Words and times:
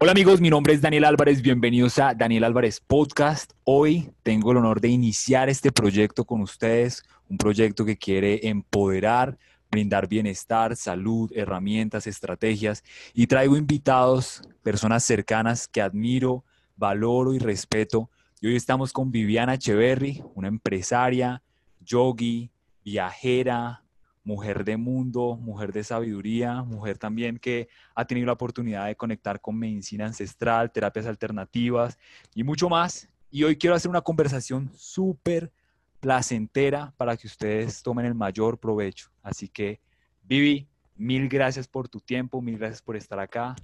Hola 0.00 0.12
amigos, 0.12 0.40
mi 0.40 0.48
nombre 0.48 0.74
es 0.74 0.80
Daniel 0.80 1.04
Álvarez, 1.04 1.42
bienvenidos 1.42 1.98
a 1.98 2.14
Daniel 2.14 2.44
Álvarez 2.44 2.78
Podcast. 2.78 3.50
Hoy 3.64 4.12
tengo 4.22 4.52
el 4.52 4.58
honor 4.58 4.80
de 4.80 4.86
iniciar 4.86 5.48
este 5.48 5.72
proyecto 5.72 6.24
con 6.24 6.40
ustedes, 6.40 7.02
un 7.28 7.36
proyecto 7.36 7.84
que 7.84 7.96
quiere 7.96 8.46
empoderar, 8.46 9.36
brindar 9.72 10.06
bienestar, 10.06 10.76
salud, 10.76 11.32
herramientas, 11.34 12.06
estrategias 12.06 12.84
y 13.12 13.26
traigo 13.26 13.56
invitados, 13.56 14.42
personas 14.62 15.02
cercanas 15.02 15.66
que 15.66 15.82
admiro, 15.82 16.44
valoro 16.76 17.34
y 17.34 17.40
respeto. 17.40 18.08
Y 18.40 18.46
hoy 18.46 18.54
estamos 18.54 18.92
con 18.92 19.10
Viviana 19.10 19.54
Echeverry, 19.54 20.22
una 20.36 20.46
empresaria, 20.46 21.42
yogi, 21.80 22.52
viajera, 22.84 23.82
mujer 24.28 24.62
de 24.62 24.76
mundo, 24.76 25.38
mujer 25.40 25.72
de 25.72 25.82
sabiduría, 25.82 26.62
mujer 26.62 26.98
también 26.98 27.38
que 27.38 27.66
ha 27.94 28.04
tenido 28.04 28.26
la 28.26 28.34
oportunidad 28.34 28.86
de 28.86 28.94
conectar 28.94 29.40
con 29.40 29.58
medicina 29.58 30.04
ancestral, 30.04 30.70
terapias 30.70 31.06
alternativas 31.06 31.98
y 32.34 32.44
mucho 32.44 32.68
más. 32.68 33.08
Y 33.30 33.44
hoy 33.44 33.56
quiero 33.56 33.74
hacer 33.74 33.88
una 33.88 34.02
conversación 34.02 34.70
súper 34.74 35.50
placentera 35.98 36.92
para 36.98 37.16
que 37.16 37.26
ustedes 37.26 37.82
tomen 37.82 38.04
el 38.04 38.14
mayor 38.14 38.58
provecho. 38.58 39.08
Así 39.22 39.48
que, 39.48 39.80
Vivi, 40.22 40.68
mil 40.94 41.26
gracias 41.26 41.66
por 41.66 41.88
tu 41.88 41.98
tiempo, 41.98 42.42
mil 42.42 42.58
gracias 42.58 42.82
por 42.82 42.96
estar 42.96 43.18
acá. 43.18 43.56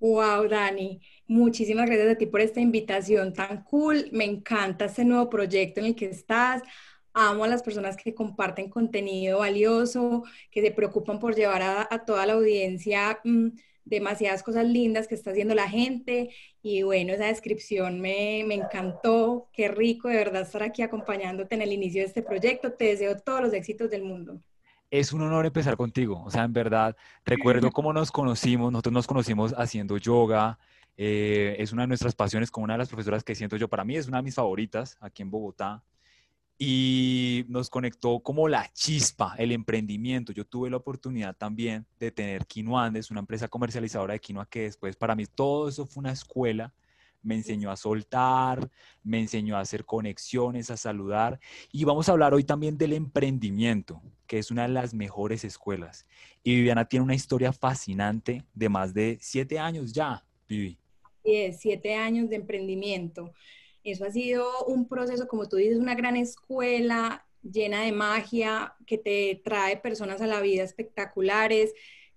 Wow, 0.00 0.48
Dani, 0.48 1.00
muchísimas 1.28 1.86
gracias 1.86 2.10
a 2.10 2.18
ti 2.18 2.26
por 2.26 2.40
esta 2.40 2.60
invitación 2.60 3.32
tan 3.32 3.62
cool. 3.62 4.08
Me 4.10 4.24
encanta 4.24 4.86
este 4.86 5.04
nuevo 5.04 5.30
proyecto 5.30 5.78
en 5.78 5.86
el 5.86 5.94
que 5.94 6.06
estás 6.06 6.62
amo 7.16 7.44
a 7.44 7.48
las 7.48 7.62
personas 7.62 7.96
que 7.96 8.14
comparten 8.14 8.68
contenido 8.68 9.38
valioso, 9.38 10.22
que 10.50 10.60
se 10.60 10.70
preocupan 10.70 11.18
por 11.18 11.34
llevar 11.34 11.62
a, 11.62 12.04
toda 12.04 12.26
la 12.26 12.34
audiencia 12.34 13.18
mm, 13.24 13.48
demasiadas 13.86 14.42
cosas 14.42 14.66
lindas 14.66 15.08
que 15.08 15.14
está 15.14 15.30
haciendo 15.30 15.54
la 15.54 15.68
gente. 15.68 16.28
Y 16.62 16.82
bueno, 16.82 17.14
esa 17.14 17.26
descripción 17.26 18.00
me, 18.00 18.44
me, 18.46 18.56
encantó. 18.56 19.48
Qué 19.54 19.68
rico 19.68 20.08
de 20.08 20.16
verdad 20.16 20.42
estar 20.42 20.62
aquí 20.62 20.82
acompañándote 20.82 21.54
en 21.54 21.62
el 21.62 21.72
inicio 21.72 22.02
de 22.02 22.08
este 22.08 22.22
proyecto. 22.22 22.72
Te 22.74 22.84
deseo 22.84 23.16
todos 23.16 23.40
los 23.40 23.54
éxitos 23.54 23.90
del 23.90 24.02
mundo. 24.02 24.38
Es 24.90 25.14
un 25.14 25.22
honor 25.22 25.46
empezar 25.46 25.76
contigo. 25.78 26.22
O 26.22 26.30
sea, 26.30 26.44
en 26.44 26.52
verdad, 26.52 26.94
recuerdo 27.24 27.72
cómo 27.72 27.94
nos 27.94 28.12
conocimos. 28.12 28.70
Nosotros 28.70 28.92
nos 28.92 29.06
conocimos 29.06 29.54
haciendo 29.56 29.96
yoga. 29.96 30.58
Eh, 30.98 31.56
es 31.58 31.72
una 31.72 31.82
de 31.82 31.88
nuestras 31.88 32.14
pasiones 32.14 32.50
con 32.50 32.64
una 32.64 32.74
de 32.74 32.78
las 32.78 32.88
profesoras 32.88 33.24
que 33.24 33.34
siento 33.34 33.56
yo. 33.56 33.68
Para 33.68 33.84
mí 33.84 33.96
es 33.96 34.06
una 34.06 34.18
de 34.18 34.24
mis 34.24 34.34
favoritas 34.34 34.98
aquí 35.00 35.22
en 35.22 35.30
Bogotá 35.30 35.82
y 36.58 37.44
nos 37.48 37.68
conectó 37.68 38.20
como 38.20 38.48
la 38.48 38.70
chispa, 38.72 39.34
el 39.38 39.52
emprendimiento. 39.52 40.32
Yo 40.32 40.46
tuve 40.46 40.70
la 40.70 40.78
oportunidad 40.78 41.36
también 41.36 41.86
de 42.00 42.10
tener 42.10 42.46
Quinoa 42.46 42.86
Andes, 42.86 43.10
una 43.10 43.20
empresa 43.20 43.48
comercializadora 43.48 44.14
de 44.14 44.20
quinoa 44.20 44.46
que 44.46 44.62
después 44.62 44.96
para 44.96 45.14
mí 45.14 45.26
todo 45.26 45.68
eso 45.68 45.86
fue 45.86 46.00
una 46.00 46.12
escuela. 46.12 46.72
Me 47.22 47.34
enseñó 47.34 47.70
a 47.70 47.76
soltar, 47.76 48.70
me 49.02 49.18
enseñó 49.18 49.56
a 49.56 49.60
hacer 49.60 49.84
conexiones, 49.84 50.70
a 50.70 50.76
saludar. 50.76 51.40
Y 51.72 51.84
vamos 51.84 52.08
a 52.08 52.12
hablar 52.12 52.32
hoy 52.32 52.44
también 52.44 52.78
del 52.78 52.92
emprendimiento, 52.92 54.00
que 54.26 54.38
es 54.38 54.50
una 54.50 54.62
de 54.62 54.68
las 54.68 54.94
mejores 54.94 55.44
escuelas. 55.44 56.06
Y 56.44 56.54
Viviana 56.54 56.84
tiene 56.84 57.04
una 57.04 57.16
historia 57.16 57.52
fascinante 57.52 58.44
de 58.54 58.68
más 58.68 58.94
de 58.94 59.18
siete 59.20 59.58
años 59.58 59.92
ya, 59.92 60.24
Vivi. 60.48 60.78
Sí, 61.24 61.52
siete 61.58 61.96
años 61.96 62.30
de 62.30 62.36
emprendimiento. 62.36 63.32
Eso 63.86 64.04
ha 64.04 64.10
sido 64.10 64.64
un 64.66 64.88
proceso, 64.88 65.28
como 65.28 65.48
tú 65.48 65.56
dices, 65.56 65.78
una 65.78 65.94
gran 65.94 66.16
escuela 66.16 67.24
llena 67.42 67.82
de 67.82 67.92
magia 67.92 68.74
que 68.84 68.98
te 68.98 69.40
trae 69.44 69.76
personas 69.76 70.20
a 70.20 70.26
la 70.26 70.40
vida 70.40 70.64
espectaculares. 70.64 71.72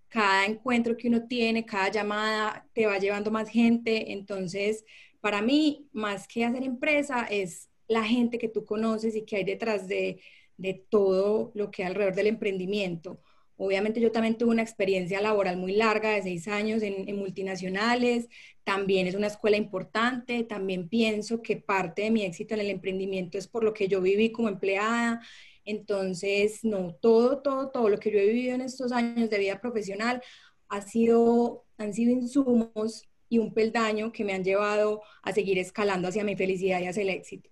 Cada 0.07 0.45
encuentro 0.47 0.97
que 0.97 1.07
uno 1.09 1.27
tiene, 1.27 1.67
cada 1.67 1.89
llamada 1.91 2.67
te 2.73 2.87
va 2.87 2.97
llevando 2.97 3.29
más 3.29 3.49
gente. 3.49 4.11
Entonces, 4.13 4.83
para 5.21 5.43
mí, 5.43 5.87
más 5.93 6.27
que 6.27 6.43
hacer 6.43 6.63
empresa, 6.63 7.27
es 7.29 7.69
la 7.87 8.03
gente 8.03 8.39
que 8.39 8.49
tú 8.49 8.65
conoces 8.65 9.15
y 9.15 9.23
que 9.23 9.35
hay 9.37 9.43
detrás 9.43 9.87
de, 9.87 10.21
de 10.57 10.73
todo 10.73 11.51
lo 11.53 11.69
que 11.69 11.83
hay 11.83 11.89
alrededor 11.89 12.15
del 12.15 12.27
emprendimiento. 12.27 13.21
Obviamente 13.61 13.99
yo 13.99 14.13
también 14.13 14.37
tuve 14.37 14.51
una 14.51 14.61
experiencia 14.61 15.19
laboral 15.19 15.57
muy 15.57 15.73
larga 15.73 16.11
de 16.11 16.21
seis 16.23 16.47
años 16.47 16.81
en, 16.81 17.13
multinacionales, 17.17 18.29
también 18.63 19.05
es 19.05 19.15
una 19.15 19.27
escuela 19.27 19.57
importante, 19.57 20.45
también 20.45 20.87
pienso 20.87 21.41
que 21.41 21.57
parte 21.57 22.03
de 22.03 22.11
mi 22.11 22.23
éxito 22.23 22.53
en 22.53 22.61
el 22.61 22.69
emprendimiento 22.69 23.37
es 23.37 23.49
por 23.49 23.65
lo 23.65 23.73
que 23.73 23.89
yo 23.89 23.99
viví 23.99 24.31
como 24.31 24.47
empleada, 24.47 25.21
entonces, 25.65 26.63
no, 26.63 26.95
todo, 26.95 27.41
todo, 27.41 27.69
todo 27.69 27.89
lo 27.89 27.97
que 27.99 28.11
yo 28.11 28.19
he 28.19 28.27
vivido 28.27 28.55
en 28.55 28.61
estos 28.61 28.93
años 28.93 29.29
de 29.29 29.39
vida 29.39 29.59
profesional 29.59 30.23
ha 30.69 30.81
sido, 30.81 31.65
han 31.77 31.93
sido 31.93 32.13
insumos 32.13 33.03
y 33.27 33.39
un 33.39 33.53
peldaño 33.53 34.13
que 34.13 34.23
me 34.23 34.31
han 34.33 34.45
llevado 34.45 35.01
a 35.21 35.33
seguir 35.33 35.59
escalando 35.59 36.07
hacia 36.07 36.23
mi 36.23 36.37
felicidad 36.37 36.79
y 36.79 36.87
hacia 36.87 37.03
el 37.03 37.09
éxito 37.09 37.49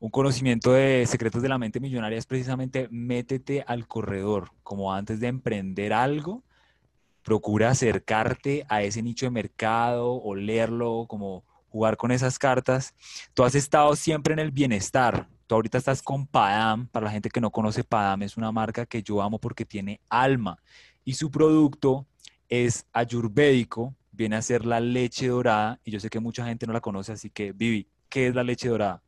un 0.00 0.10
conocimiento 0.10 0.72
de 0.72 1.04
secretos 1.06 1.42
de 1.42 1.48
la 1.48 1.58
mente 1.58 1.80
millonaria 1.80 2.18
es 2.18 2.26
precisamente 2.26 2.88
métete 2.90 3.64
al 3.66 3.88
corredor, 3.88 4.50
como 4.62 4.92
antes 4.92 5.18
de 5.18 5.26
emprender 5.26 5.92
algo, 5.92 6.44
procura 7.22 7.70
acercarte 7.70 8.64
a 8.68 8.82
ese 8.82 9.02
nicho 9.02 9.26
de 9.26 9.30
mercado, 9.30 10.14
o 10.14 10.34
leerlo, 10.34 11.06
como 11.08 11.44
jugar 11.68 11.96
con 11.96 12.10
esas 12.10 12.38
cartas. 12.38 12.94
Tú 13.34 13.44
has 13.44 13.54
estado 13.54 13.94
siempre 13.96 14.32
en 14.32 14.38
el 14.38 14.50
bienestar. 14.50 15.28
Tú 15.46 15.56
ahorita 15.56 15.78
estás 15.78 16.00
con 16.02 16.26
Padam. 16.26 16.86
Para 16.88 17.06
la 17.06 17.12
gente 17.12 17.28
que 17.28 17.40
no 17.40 17.50
conoce, 17.50 17.84
Padam 17.84 18.22
es 18.22 18.36
una 18.36 18.52
marca 18.52 18.86
que 18.86 19.02
yo 19.02 19.20
amo 19.20 19.38
porque 19.38 19.64
tiene 19.64 20.00
alma. 20.08 20.58
Y 21.04 21.14
su 21.14 21.30
producto 21.30 22.06
es 22.48 22.86
ayurvédico, 22.92 23.94
viene 24.12 24.36
a 24.36 24.42
ser 24.42 24.64
la 24.64 24.80
leche 24.80 25.28
dorada. 25.28 25.80
Y 25.84 25.90
yo 25.90 26.00
sé 26.00 26.08
que 26.08 26.20
mucha 26.20 26.46
gente 26.46 26.66
no 26.66 26.72
la 26.72 26.80
conoce, 26.80 27.12
así 27.12 27.30
que 27.30 27.52
Vivi, 27.52 27.88
¿qué 28.08 28.28
es 28.28 28.34
la 28.34 28.44
leche 28.44 28.68
dorada? 28.68 29.02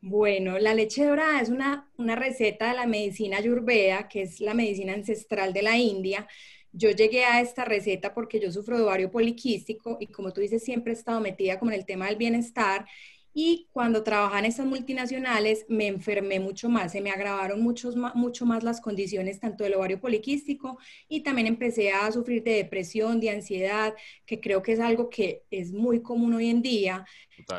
Bueno, 0.00 0.58
la 0.58 0.74
leche 0.74 1.04
dorada 1.04 1.40
es 1.40 1.48
una, 1.48 1.90
receta 1.98 2.68
de 2.68 2.74
la 2.76 2.86
medicina 2.86 3.38
ayurveda, 3.38 4.08
que 4.08 4.22
es 4.22 4.40
la 4.40 4.54
medicina 4.54 4.92
ancestral 4.92 5.52
de 5.52 5.62
la 5.62 5.76
India. 5.78 6.28
Yo 6.72 6.90
llegué 6.90 7.24
a 7.24 7.40
esta 7.40 7.64
receta 7.64 8.14
porque 8.14 8.38
yo 8.38 8.52
sufro 8.52 8.76
de 8.76 8.84
ovario 8.84 9.10
poliquístico 9.10 9.96
y 10.00 10.08
como 10.08 10.32
tú 10.32 10.40
dices, 10.40 10.62
siempre 10.62 10.92
he 10.92 10.96
estado 10.96 11.20
metida 11.20 11.58
como 11.58 11.72
en 11.72 11.78
el 11.78 11.86
tema 11.86 12.06
del 12.06 12.16
bienestar 12.16 12.86
y 13.38 13.68
cuando 13.70 14.02
trabajaba 14.02 14.38
en 14.38 14.46
estas 14.46 14.64
multinacionales 14.64 15.66
me 15.68 15.88
enfermé 15.88 16.40
mucho 16.40 16.70
más, 16.70 16.92
se 16.92 17.02
me 17.02 17.10
agravaron 17.10 17.60
mucho 17.60 18.46
más 18.46 18.64
las 18.64 18.80
condiciones 18.80 19.40
tanto 19.40 19.62
del 19.62 19.74
ovario 19.74 20.00
poliquístico 20.00 20.78
y 21.06 21.20
también 21.20 21.46
empecé 21.46 21.92
a 21.92 22.10
sufrir 22.10 22.42
de 22.42 22.52
depresión, 22.52 23.20
de 23.20 23.28
ansiedad, 23.28 23.92
que 24.24 24.40
creo 24.40 24.62
que 24.62 24.72
es 24.72 24.80
algo 24.80 25.10
que 25.10 25.42
es 25.50 25.70
muy 25.70 26.00
común 26.00 26.32
hoy 26.32 26.48
en 26.48 26.62
día, 26.62 27.04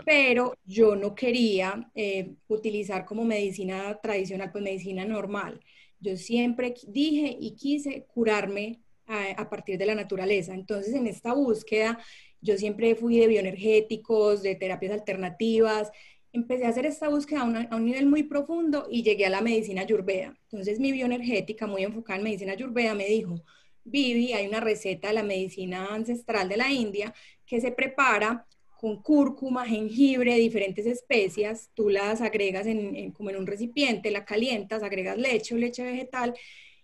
pero 0.03 0.57
yo 0.65 0.95
no 0.95 1.13
quería 1.13 1.91
eh, 1.94 2.33
utilizar 2.47 3.05
como 3.05 3.23
medicina 3.23 3.99
tradicional, 4.01 4.51
pues 4.51 4.63
medicina 4.63 5.05
normal. 5.05 5.59
Yo 5.99 6.17
siempre 6.17 6.73
dije 6.88 7.38
y 7.39 7.51
quise 7.55 8.03
curarme 8.05 8.79
a 9.07 9.49
partir 9.49 9.77
de 9.77 9.85
la 9.85 9.95
naturaleza. 9.95 10.53
Entonces, 10.53 10.94
en 10.94 11.07
esta 11.07 11.33
búsqueda 11.33 11.97
yo 12.41 12.57
siempre 12.57 12.95
fui 12.95 13.19
de 13.19 13.27
bioenergéticos, 13.27 14.43
de 14.43 14.55
terapias 14.55 14.93
alternativas. 14.93 15.91
Empecé 16.31 16.65
a 16.65 16.69
hacer 16.69 16.85
esta 16.85 17.09
búsqueda 17.09 17.41
a, 17.41 17.75
un 17.75 17.85
nivel 17.85 18.05
muy 18.05 18.23
profundo 18.23 18.87
y 18.89 19.03
llegué 19.03 19.25
a 19.25 19.29
la 19.29 19.41
medicina 19.41 19.81
ayurveda. 19.81 20.37
Entonces 20.43 20.79
mi 20.79 20.91
bioenergética, 20.91 21.67
muy 21.67 21.83
enfocada 21.83 22.17
en 22.17 22.23
medicina 22.23 22.53
ayurveda, 22.53 22.93
me 22.93 23.07
dijo, 23.07 23.43
Vivi, 23.83 24.33
hay 24.33 24.47
una 24.47 24.59
receta 24.59 25.07
de 25.07 25.13
la 25.13 25.23
medicina 25.23 25.87
ancestral 25.93 26.49
de 26.49 26.57
la 26.57 26.71
India 26.71 27.13
que 27.45 27.61
se 27.61 27.71
prepara 27.71 28.45
con 28.77 29.01
cúrcuma, 29.01 29.65
jengibre, 29.65 30.35
diferentes 30.35 30.85
especias, 30.85 31.71
tú 31.73 31.89
las 31.89 32.21
agregas 32.21 32.67
en, 32.67 33.11
como 33.11 33.31
en 33.31 33.37
un 33.37 33.47
recipiente, 33.47 34.11
la 34.11 34.23
calientas, 34.25 34.83
agregas 34.83 35.17
leche 35.17 35.55
o 35.55 35.57
leche 35.57 35.83
vegetal 35.83 36.35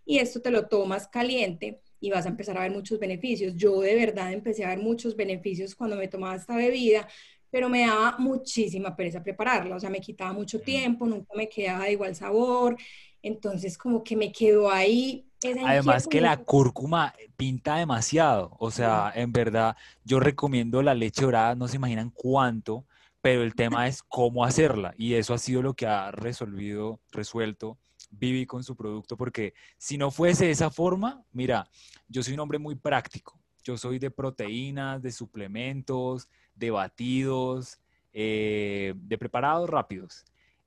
y 0.06 0.18
esto 0.18 0.42
te 0.42 0.50
lo 0.50 0.68
tomas 0.68 1.08
caliente 1.08 1.83
y 2.04 2.12
vas 2.12 2.26
a 2.26 2.30
empezar 2.30 2.58
a 2.58 2.64
ver 2.64 2.72
muchos 2.72 3.00
beneficios. 3.00 3.56
Yo 3.56 3.80
de 3.80 3.96
verdad 3.96 4.34
empecé 4.34 4.66
a 4.66 4.68
ver 4.68 4.80
muchos 4.80 5.16
beneficios 5.16 5.74
cuando 5.74 5.96
me 5.96 6.10
tomaba 6.10 6.36
esta 6.36 6.54
bebida, 6.54 7.08
pero 7.50 7.70
me 7.70 7.88
daba 7.88 8.18
muchísima 8.20 8.94
pereza 8.94 9.24
prepararla, 9.24 9.78
o 9.78 9.80
sea, 9.80 9.90
me 9.90 10.02
quitaba 10.02 10.34
mucho 10.34 10.60
tiempo, 10.60 11.06
nunca 11.06 11.34
me 11.34 11.48
quedaba 11.48 11.86
de 11.86 11.94
igual 11.94 12.14
sabor, 12.14 12.76
entonces 13.22 13.78
como 13.78 14.04
que 14.04 14.18
me 14.18 14.34
quedó 14.34 14.70
ahí. 14.70 15.26
Además 15.66 16.06
que 16.06 16.20
la 16.20 16.36
cúrcuma 16.36 17.14
pinta 17.38 17.78
demasiado, 17.78 18.58
o 18.60 18.70
sea, 18.70 19.10
en 19.16 19.32
verdad, 19.32 19.78
yo 20.04 20.20
recomiendo 20.20 20.82
la 20.82 20.96
leche 20.96 21.24
dorada, 21.24 21.56
no 21.56 21.70
se 21.70 21.78
imaginan 21.78 22.10
cuánto, 22.10 22.86
pero 23.22 23.44
el 23.44 23.56
tema 23.56 23.88
es 23.88 24.04
cómo 24.04 24.44
hacerla 24.44 24.94
y 24.98 25.14
eso 25.14 25.34
ha 25.34 25.38
sido 25.38 25.62
lo 25.62 25.74
que 25.74 25.88
ha 25.88 26.12
resolvido, 26.12 27.00
resuelto 27.14 27.78
Vivi 28.18 28.46
con 28.46 28.64
su 28.64 28.76
producto, 28.76 29.18
porque 29.18 29.54
si 29.78 29.98
no 29.98 30.12
fuese 30.12 30.46
de 30.46 30.52
esa 30.52 30.70
forma, 30.70 31.24
mira, 31.32 31.68
yo 32.08 32.24
soy 32.24 32.34
un 32.34 32.40
hombre 32.40 32.60
muy 32.60 32.76
práctico. 32.76 33.40
Yo 33.64 33.78
soy 33.78 33.98
de 33.98 34.12
proteínas, 34.12 35.02
de 35.02 35.12
suplementos, 35.12 36.28
de 36.54 36.70
batidos, 36.72 37.80
eh, 38.12 38.94
de 38.96 39.18
preparados 39.18 39.70
rápidos. 39.70 40.26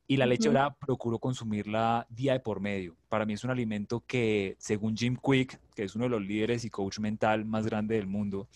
Y 0.09 0.17
la 0.17 0.27
leche 0.27 0.49
dorada 0.49 0.75
procuro 0.75 1.19
consumirla 1.19 2.07
día 2.09 2.33
de 2.33 2.41
por 2.41 2.61
medio. 2.61 2.97
Para 3.09 3.27
mí 3.27 3.33
es 3.33 3.43
un 3.43 3.51
alimento 3.51 4.05
que, 4.07 4.55
según 4.59 4.97
Jim 4.97 5.17
Quick, 5.17 5.61
que 5.75 5.83
es 5.83 5.97
uno 5.97 6.05
de 6.05 6.11
los 6.11 6.23
líderes 6.23 6.65
y 6.65 6.71
coach 6.71 7.01
mental 7.01 7.45
más 7.45 7.67
grande 7.67 7.97
del 7.97 8.07
mundo, 8.07 8.49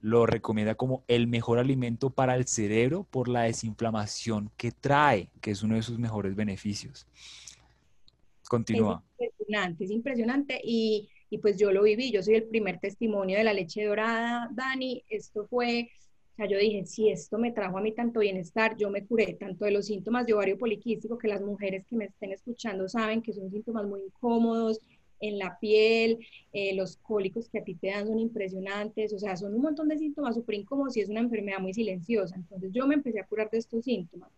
lo 0.00 0.26
recomienda 0.26 0.74
como 0.74 1.02
el 1.08 1.26
mejor 1.26 1.58
alimento 1.58 2.10
para 2.10 2.36
el 2.36 2.46
cerebro 2.46 3.04
por 3.04 3.28
la 3.28 3.42
desinflamación 3.42 4.50
que 4.56 4.70
trae, 4.70 5.30
que 5.40 5.50
es 5.50 5.62
uno 5.62 5.76
de 5.76 5.82
sus 5.82 5.98
mejores 5.98 6.34
beneficios. 6.34 7.06
Continúa. 8.48 9.02
Es 9.18 9.30
impresionante, 9.30 9.84
es 9.84 9.90
impresionante 9.90 10.60
y, 10.62 11.08
y 11.30 11.38
pues 11.38 11.56
yo 11.58 11.72
lo 11.72 11.82
viví, 11.82 12.10
yo 12.10 12.22
soy 12.22 12.36
el 12.36 12.44
primer 12.44 12.78
testimonio 12.78 13.38
de 13.38 13.44
la 13.44 13.52
leche 13.52 13.84
dorada, 13.84 14.48
Dani, 14.52 15.02
esto 15.08 15.46
fue 15.46 15.90
o 16.34 16.36
sea, 16.36 16.46
yo 16.48 16.58
dije, 16.58 16.84
si 16.84 17.10
esto 17.10 17.38
me 17.38 17.52
trajo 17.52 17.78
a 17.78 17.80
mí 17.80 17.92
tanto 17.92 18.18
bienestar, 18.18 18.76
yo 18.76 18.90
me 18.90 19.06
curé 19.06 19.34
tanto 19.34 19.66
de 19.66 19.70
los 19.70 19.86
síntomas 19.86 20.26
de 20.26 20.34
ovario 20.34 20.58
poliquístico, 20.58 21.16
que 21.16 21.28
las 21.28 21.40
mujeres 21.40 21.86
que 21.86 21.94
me 21.94 22.06
estén 22.06 22.32
escuchando 22.32 22.88
saben 22.88 23.22
que 23.22 23.32
son 23.32 23.52
síntomas 23.52 23.86
muy 23.86 24.00
incómodos 24.02 24.80
en 25.20 25.38
la 25.38 25.56
piel, 25.60 26.18
eh, 26.52 26.74
los 26.74 26.96
cólicos 26.96 27.48
que 27.48 27.60
a 27.60 27.64
ti 27.64 27.76
te 27.76 27.86
dan 27.86 28.08
son 28.08 28.18
impresionantes, 28.18 29.12
o 29.12 29.18
sea, 29.20 29.36
son 29.36 29.54
un 29.54 29.62
montón 29.62 29.86
de 29.86 29.96
síntomas 29.96 30.34
súper 30.34 30.56
incómodos 30.56 30.96
y 30.96 31.02
es 31.02 31.08
una 31.08 31.20
enfermedad 31.20 31.60
muy 31.60 31.72
silenciosa. 31.72 32.34
Entonces 32.34 32.72
yo 32.72 32.84
me 32.88 32.96
empecé 32.96 33.20
a 33.20 33.26
curar 33.26 33.48
de 33.48 33.58
estos 33.58 33.84
síntomas. 33.84 34.32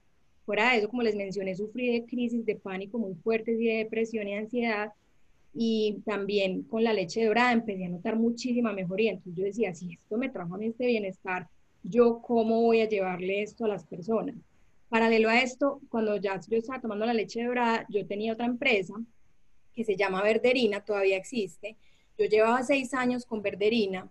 Fuera 0.46 0.70
de 0.70 0.78
eso, 0.78 0.88
como 0.88 1.02
les 1.02 1.16
mencioné, 1.16 1.56
sufrí 1.56 1.92
de 1.92 2.06
crisis 2.06 2.46
de 2.46 2.54
pánico 2.54 2.98
muy 2.98 3.16
fuertes 3.16 3.60
y 3.60 3.66
de 3.66 3.78
depresión 3.78 4.28
y 4.28 4.34
ansiedad. 4.34 4.92
Y 5.52 5.98
también 6.04 6.62
con 6.62 6.84
la 6.84 6.92
leche 6.92 7.24
dorada 7.24 7.52
empecé 7.52 7.86
a 7.86 7.88
notar 7.88 8.16
muchísima 8.16 8.72
mejoría. 8.72 9.10
Entonces 9.10 9.34
yo 9.36 9.44
decía, 9.44 9.74
si 9.74 9.94
esto 9.94 10.16
me 10.16 10.28
trajo 10.28 10.54
a 10.54 10.58
mí 10.58 10.66
este 10.66 10.86
bienestar, 10.86 11.48
yo 11.82 12.20
cómo 12.22 12.62
voy 12.62 12.80
a 12.80 12.88
llevarle 12.88 13.42
esto 13.42 13.64
a 13.64 13.68
las 13.68 13.84
personas. 13.84 14.36
Paralelo 14.88 15.28
a 15.28 15.40
esto, 15.40 15.80
cuando 15.88 16.16
ya 16.16 16.40
yo 16.48 16.58
estaba 16.58 16.80
tomando 16.80 17.06
la 17.06 17.14
leche 17.14 17.42
dorada, 17.42 17.84
yo 17.88 18.06
tenía 18.06 18.32
otra 18.32 18.46
empresa 18.46 18.94
que 19.74 19.84
se 19.84 19.96
llama 19.96 20.22
Verderina, 20.22 20.84
todavía 20.84 21.16
existe. 21.16 21.76
Yo 22.16 22.26
llevaba 22.26 22.62
seis 22.62 22.94
años 22.94 23.26
con 23.26 23.42
Verderina, 23.42 24.08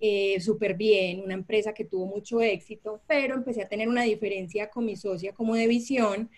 eh, 0.00 0.40
súper 0.40 0.74
bien, 0.74 1.20
una 1.20 1.34
empresa 1.34 1.74
que 1.74 1.84
tuvo 1.84 2.06
mucho 2.06 2.40
éxito, 2.40 3.02
pero 3.06 3.34
empecé 3.34 3.62
a 3.62 3.68
tener 3.68 3.88
una 3.88 4.02
diferencia 4.02 4.70
con 4.70 4.84
mi 4.84 4.96
socia 4.96 5.32
como 5.32 5.54
de 5.54 5.66
visión 5.66 6.30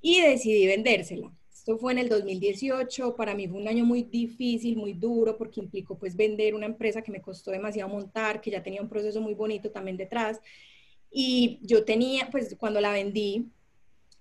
y 0.00 0.20
decidí 0.20 0.66
vendérsela. 0.66 1.32
Esto 1.52 1.78
fue 1.78 1.92
en 1.92 1.98
el 1.98 2.08
2018, 2.08 3.16
para 3.16 3.34
mí 3.34 3.48
fue 3.48 3.60
un 3.60 3.66
año 3.66 3.84
muy 3.84 4.04
difícil, 4.04 4.76
muy 4.76 4.92
duro, 4.92 5.36
porque 5.36 5.60
implicó 5.60 5.98
pues 5.98 6.14
vender 6.14 6.54
una 6.54 6.66
empresa 6.66 7.02
que 7.02 7.10
me 7.10 7.20
costó 7.20 7.50
demasiado 7.50 7.90
montar, 7.90 8.40
que 8.40 8.52
ya 8.52 8.62
tenía 8.62 8.80
un 8.80 8.88
proceso 8.88 9.20
muy 9.20 9.34
bonito 9.34 9.72
también 9.72 9.96
detrás. 9.96 10.40
Y 11.10 11.58
yo 11.62 11.84
tenía, 11.84 12.28
pues 12.30 12.54
cuando 12.56 12.80
la 12.80 12.92
vendí, 12.92 13.50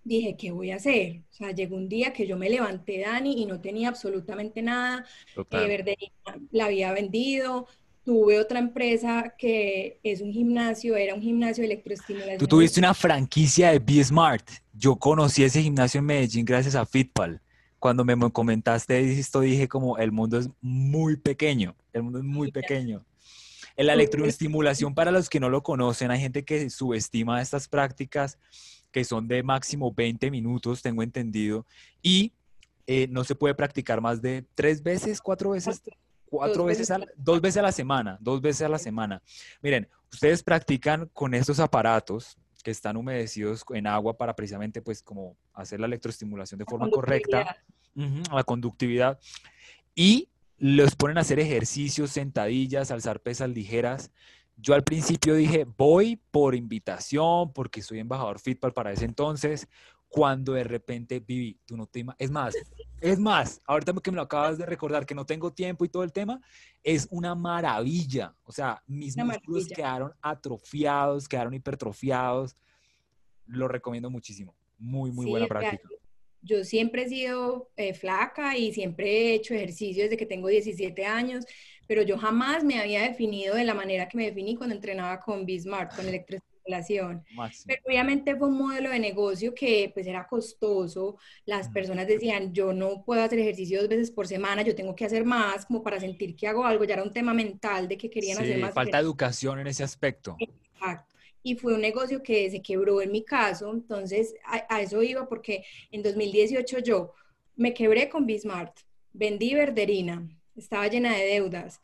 dije, 0.04 0.36
¿qué 0.38 0.52
voy 0.52 0.72
a 0.72 0.78
hacer? 0.78 1.22
O 1.30 1.34
sea, 1.34 1.52
llegó 1.52 1.76
un 1.76 1.88
día 1.88 2.14
que 2.14 2.26
yo 2.26 2.36
me 2.36 2.50
levanté, 2.50 3.02
Dani, 3.02 3.42
y 3.42 3.46
no 3.46 3.62
tenía 3.62 3.90
absolutamente 3.90 4.64
nada. 4.64 5.06
Eh, 5.52 5.98
la 6.52 6.66
había 6.66 6.94
vendido, 6.94 7.68
tuve 8.06 8.40
otra 8.40 8.60
empresa 8.60 9.34
que 9.38 10.00
es 10.04 10.22
un 10.22 10.32
gimnasio, 10.32 10.96
era 10.96 11.16
un 11.16 11.22
gimnasio 11.22 11.64
de 11.64 11.74
electroestimulación. 11.74 12.38
Tú 12.38 12.48
tuviste 12.48 12.80
una 12.80 12.94
franquicia 12.94 13.72
de 13.72 13.80
Be 13.80 14.04
Smart. 14.04 14.48
Yo 14.74 14.96
conocí 14.96 15.44
ese 15.44 15.62
gimnasio 15.62 16.00
en 16.00 16.06
Medellín 16.06 16.46
gracias 16.46 16.76
a 16.76 16.86
Fitpal. 16.86 17.42
Cuando 17.80 18.06
me 18.06 18.16
comentaste 18.32 19.20
esto, 19.20 19.42
dije 19.42 19.68
como 19.68 19.98
el 19.98 20.12
mundo 20.12 20.38
es 20.38 20.50
muy 20.62 21.18
pequeño, 21.18 21.76
el 21.94 22.04
mundo 22.04 22.20
es 22.20 22.26
muy 22.26 22.52
pequeño. 22.52 23.04
La 23.76 23.94
electroestimulación, 23.94 24.96
para 24.96 25.12
los 25.12 25.28
que 25.28 25.40
no 25.40 25.50
lo 25.50 25.62
conocen, 25.62 26.10
hay 26.10 26.20
gente 26.20 26.46
que 26.46 26.70
subestima 26.70 27.42
estas 27.42 27.68
prácticas 27.68 28.38
que 28.92 29.04
son 29.04 29.28
de 29.28 29.44
máximo 29.44 29.92
20 29.92 30.32
minutos, 30.32 30.82
tengo 30.82 31.04
entendido, 31.04 31.66
y 32.02 32.32
eh, 32.88 33.08
no 33.10 33.24
se 33.24 33.36
puede 33.36 33.54
practicar 33.54 34.00
más 34.00 34.22
de 34.22 34.46
tres 34.56 34.82
veces, 34.82 35.20
cuatro 35.20 35.50
veces 35.50 35.82
cuatro 36.38 36.64
dos 36.64 36.68
veces, 36.68 36.92
a 36.92 37.00
la, 37.00 37.08
dos 37.16 37.42
veces 37.42 37.58
a 37.58 37.62
la 37.62 37.72
semana, 37.72 38.18
dos 38.20 38.42
veces 38.42 38.64
a 38.64 38.70
la 38.70 38.80
semana. 38.80 39.22
Miren, 39.62 39.88
ustedes 40.12 40.44
practican 40.44 41.10
con 41.14 41.34
estos 41.34 41.60
aparatos 41.60 42.38
que 42.64 42.72
están 42.72 42.98
humedecidos 42.98 43.64
en 43.74 43.86
agua 43.86 44.18
para 44.18 44.36
precisamente 44.36 44.82
pues 44.82 45.04
como 45.04 45.38
hacer 45.54 45.80
la 45.80 45.86
electroestimulación 45.86 46.58
de 46.58 46.66
forma 46.66 46.90
correcta, 46.90 47.58
la 47.94 48.44
conductividad, 48.44 49.20
y 49.94 50.30
los 50.58 50.96
ponen 50.96 51.18
a 51.18 51.22
hacer 51.22 51.40
ejercicios, 51.40 52.12
sentadillas, 52.12 52.90
alzar 52.92 53.20
pesas 53.20 53.50
ligeras. 53.50 54.12
Yo 54.58 54.74
al 54.74 54.84
principio 54.84 55.36
dije, 55.36 55.66
voy 55.78 56.20
por 56.32 56.56
invitación, 56.56 57.52
porque 57.54 57.82
soy 57.82 58.00
embajador 58.00 58.40
Fitpal 58.40 58.74
para 58.74 58.92
ese 58.92 59.06
entonces, 59.06 59.68
cuando 60.08 60.54
de 60.54 60.64
repente 60.64 61.20
viví, 61.20 61.60
tú 61.66 61.76
no 61.76 61.88
te 61.88 62.06
es 62.18 62.32
más, 62.32 62.56
es 63.02 63.20
más, 63.20 63.62
ahorita 63.66 63.94
que 64.02 64.12
me 64.12 64.16
lo 64.16 64.24
acabas 64.24 64.58
de 64.58 64.66
recordar 64.66 65.06
que 65.06 65.16
no 65.16 65.26
tengo 65.26 65.52
tiempo 65.52 65.86
y 65.86 65.90
todo 65.90 66.04
el 66.04 66.14
tema, 66.14 66.42
es 66.84 67.08
una 67.12 67.36
maravilla, 67.36 68.34
o 68.44 68.52
sea, 68.52 68.82
mis 68.88 69.18
músculos 69.18 69.68
quedaron 69.68 70.14
atrofiados, 70.22 71.28
quedaron 71.28 71.54
hipertrofiados, 71.54 72.56
lo 73.48 73.68
recomiendo 73.68 74.10
muchísimo, 74.10 74.56
muy, 74.78 75.12
muy 75.12 75.26
buena 75.26 75.48
práctica. 75.48 75.88
Yo 76.42 76.64
siempre 76.64 77.04
he 77.04 77.10
sido 77.10 77.72
eh, 77.76 77.96
flaca 77.96 78.56
y 78.56 78.72
siempre 78.72 79.10
he 79.10 79.34
hecho 79.34 79.56
ejercicio 79.56 80.04
desde 80.04 80.16
que 80.16 80.28
tengo 80.28 80.48
17 80.48 81.04
años, 81.04 81.44
pero 81.88 82.04
yo 82.04 82.18
jamás 82.20 82.64
me 82.64 82.80
había 82.80 83.02
definido 83.02 83.56
de 83.56 83.64
la 83.64 83.74
manera 83.74 84.08
que 84.08 84.18
me 84.18 84.26
definí 84.26 84.56
cuando 84.56 84.76
entrenaba 84.76 85.20
con 85.20 85.46
Bismarck, 85.46 85.96
con 85.96 86.06
electricidad 86.08 86.55
pero 87.66 87.82
obviamente 87.86 88.36
fue 88.36 88.48
un 88.48 88.58
modelo 88.58 88.90
de 88.90 89.00
negocio 89.00 89.54
que 89.54 89.92
pues 89.94 90.08
era 90.08 90.28
costoso. 90.28 91.18
Las 91.46 91.70
personas 91.70 92.08
decían, 92.08 92.54
yo 92.54 92.74
no 92.74 93.04
puedo 93.04 93.22
hacer 93.22 93.40
ejercicio 93.40 93.80
dos 93.80 93.90
veces 93.90 94.12
por 94.12 94.28
semana, 94.28 94.62
yo 94.62 94.76
tengo 94.76 94.96
que 94.96 95.06
hacer 95.06 95.26
más 95.26 95.66
como 95.66 95.84
para 95.84 96.00
sentir 96.00 96.36
que 96.36 96.48
hago 96.48 96.66
algo. 96.66 96.84
Ya 96.84 96.96
era 96.96 97.04
un 97.04 97.14
tema 97.14 97.34
mental 97.34 97.88
de 97.88 97.98
que 97.98 98.10
querían 98.10 98.40
hacer 98.40 98.58
más. 98.60 98.74
Falta 98.74 99.00
educación 99.00 99.60
en 99.60 99.68
ese 99.68 99.84
aspecto. 99.84 100.36
Exacto. 100.40 101.16
Y 101.44 101.56
fue 101.56 101.76
un 101.76 101.82
negocio 101.82 102.24
que 102.24 102.50
se 102.50 102.62
quebró 102.62 103.02
en 103.02 103.12
mi 103.12 103.24
caso. 103.24 103.72
Entonces 103.72 104.34
a, 104.46 104.66
a 104.76 104.82
eso 104.82 105.02
iba 105.04 105.30
porque 105.30 105.64
en 105.92 106.02
2018 106.02 106.80
yo 106.80 107.14
me 107.56 107.74
quebré 107.74 108.10
con 108.10 108.26
Bismart, 108.26 108.80
vendí 109.14 109.54
Verderina, 109.54 110.28
estaba 110.56 110.88
llena 110.88 111.16
de 111.16 111.26
deudas 111.26 111.82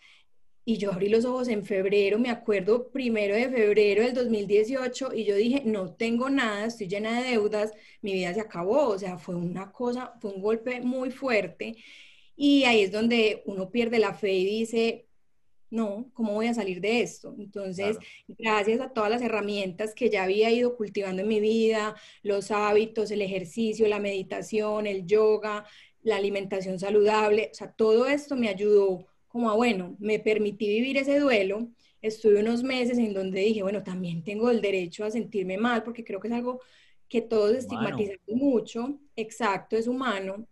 y 0.64 0.78
yo 0.78 0.92
abrí 0.92 1.10
los 1.10 1.26
ojos 1.26 1.48
en 1.48 1.66
febrero, 1.66 2.20
me 2.20 2.30
acuerdo, 2.30 2.90
primero 2.92 3.36
de 3.36 3.50
febrero 3.50 4.04
del 4.04 4.14
2018, 4.14 5.14
y 5.14 5.24
yo 5.26 5.36
dije, 5.36 5.64
no 5.66 5.94
tengo 5.96 6.30
nada, 6.30 6.66
estoy 6.66 6.88
llena 6.88 7.22
de 7.22 7.32
deudas, 7.32 7.72
mi 8.02 8.14
vida 8.14 8.34
se 8.34 8.42
acabó, 8.42 8.90
o 8.90 9.00
sea, 9.00 9.18
fue 9.18 9.36
una 9.36 9.72
cosa, 9.72 10.14
fue 10.22 10.32
un 10.32 10.42
golpe 10.42 10.82
muy 10.82 11.10
fuerte. 11.12 11.78
Y 12.36 12.64
ahí 12.66 12.82
es 12.82 12.92
donde 12.92 13.44
uno 13.46 13.72
pierde 13.72 14.00
la 14.00 14.14
fe 14.14 14.34
y 14.34 14.46
dice, 14.46 15.08
no, 15.72 16.12
¿cómo 16.14 16.34
voy 16.34 16.48
a 16.48 16.54
salir 16.54 16.82
de 16.82 17.02
esto? 17.02 17.36
Entonces, 17.40 17.98
gracias 18.28 18.82
a 18.82 18.94
todas 18.94 19.10
las 19.10 19.22
herramientas 19.22 19.96
que 19.96 20.10
ya 20.10 20.24
había 20.24 20.52
ido 20.52 20.76
cultivando 20.76 21.22
en 21.24 21.28
mi 21.28 21.40
vida, 21.40 21.96
los 22.24 22.52
hábitos, 22.52 23.10
el 23.12 23.22
ejercicio, 23.22 23.88
la 23.88 24.00
meditación, 24.00 24.86
el 24.86 25.06
yoga, 25.06 25.66
la 26.04 26.18
alimentación 26.18 26.80
saludable, 26.80 27.50
o 27.52 27.56
sea, 27.56 27.72
todo 27.72 28.08
esto 28.08 28.36
me 28.36 28.50
ayudó 28.50 29.11
como 29.32 29.50
a, 29.50 29.56
bueno, 29.56 29.96
me 30.00 30.20
permití 30.20 30.68
vivir 30.68 30.98
ese 30.98 31.20
duelo, 31.20 31.70
estuve 32.02 32.42
unos 32.42 32.64
meses 32.64 32.98
en 32.98 33.14
donde 33.14 33.42
dije, 33.42 33.64
bueno, 33.64 33.84
también 33.84 34.24
tengo 34.24 34.50
el 34.50 34.62
derecho 34.62 35.06
a 35.06 35.12
sentirme 35.12 35.58
mal, 35.58 35.84
porque 35.84 36.04
creo 36.04 36.20
que 36.20 36.28
es 36.28 36.34
algo 36.34 36.62
que 37.08 37.22
todos 37.22 37.56
estigmatizamos 37.56 38.22
mucho, 38.28 39.00
exacto, 39.16 39.76
es 39.78 39.88
humano, 39.88 40.48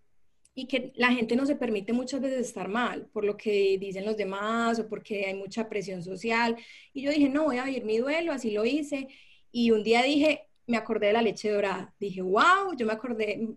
y 0.53 0.67
que 0.67 0.91
la 0.95 1.11
gente 1.13 1.35
no 1.35 1.45
se 1.45 1.55
permite 1.55 1.93
muchas 1.93 2.19
veces 2.19 2.47
estar 2.47 2.67
mal 2.67 3.07
por 3.13 3.23
lo 3.23 3.37
que 3.37 3.77
dicen 3.79 4.05
los 4.05 4.17
demás 4.17 4.79
o 4.79 4.89
porque 4.89 5.25
hay 5.25 5.33
mucha 5.33 5.69
presión 5.69 6.03
social. 6.03 6.57
Y 6.93 7.03
yo 7.03 7.11
dije, 7.11 7.29
no, 7.29 7.45
voy 7.45 7.57
a 7.57 7.63
vivir 7.63 7.85
mi 7.85 7.97
duelo, 7.97 8.33
así 8.33 8.51
lo 8.51 8.65
hice. 8.65 9.07
Y 9.51 9.71
un 9.71 9.83
día 9.83 10.03
dije, 10.03 10.47
me 10.67 10.75
acordé 10.75 11.07
de 11.07 11.13
la 11.13 11.21
leche 11.21 11.49
dorada. 11.49 11.93
Dije, 11.99 12.21
wow, 12.21 12.75
yo 12.77 12.85
me 12.85 12.91
acordé, 12.91 13.47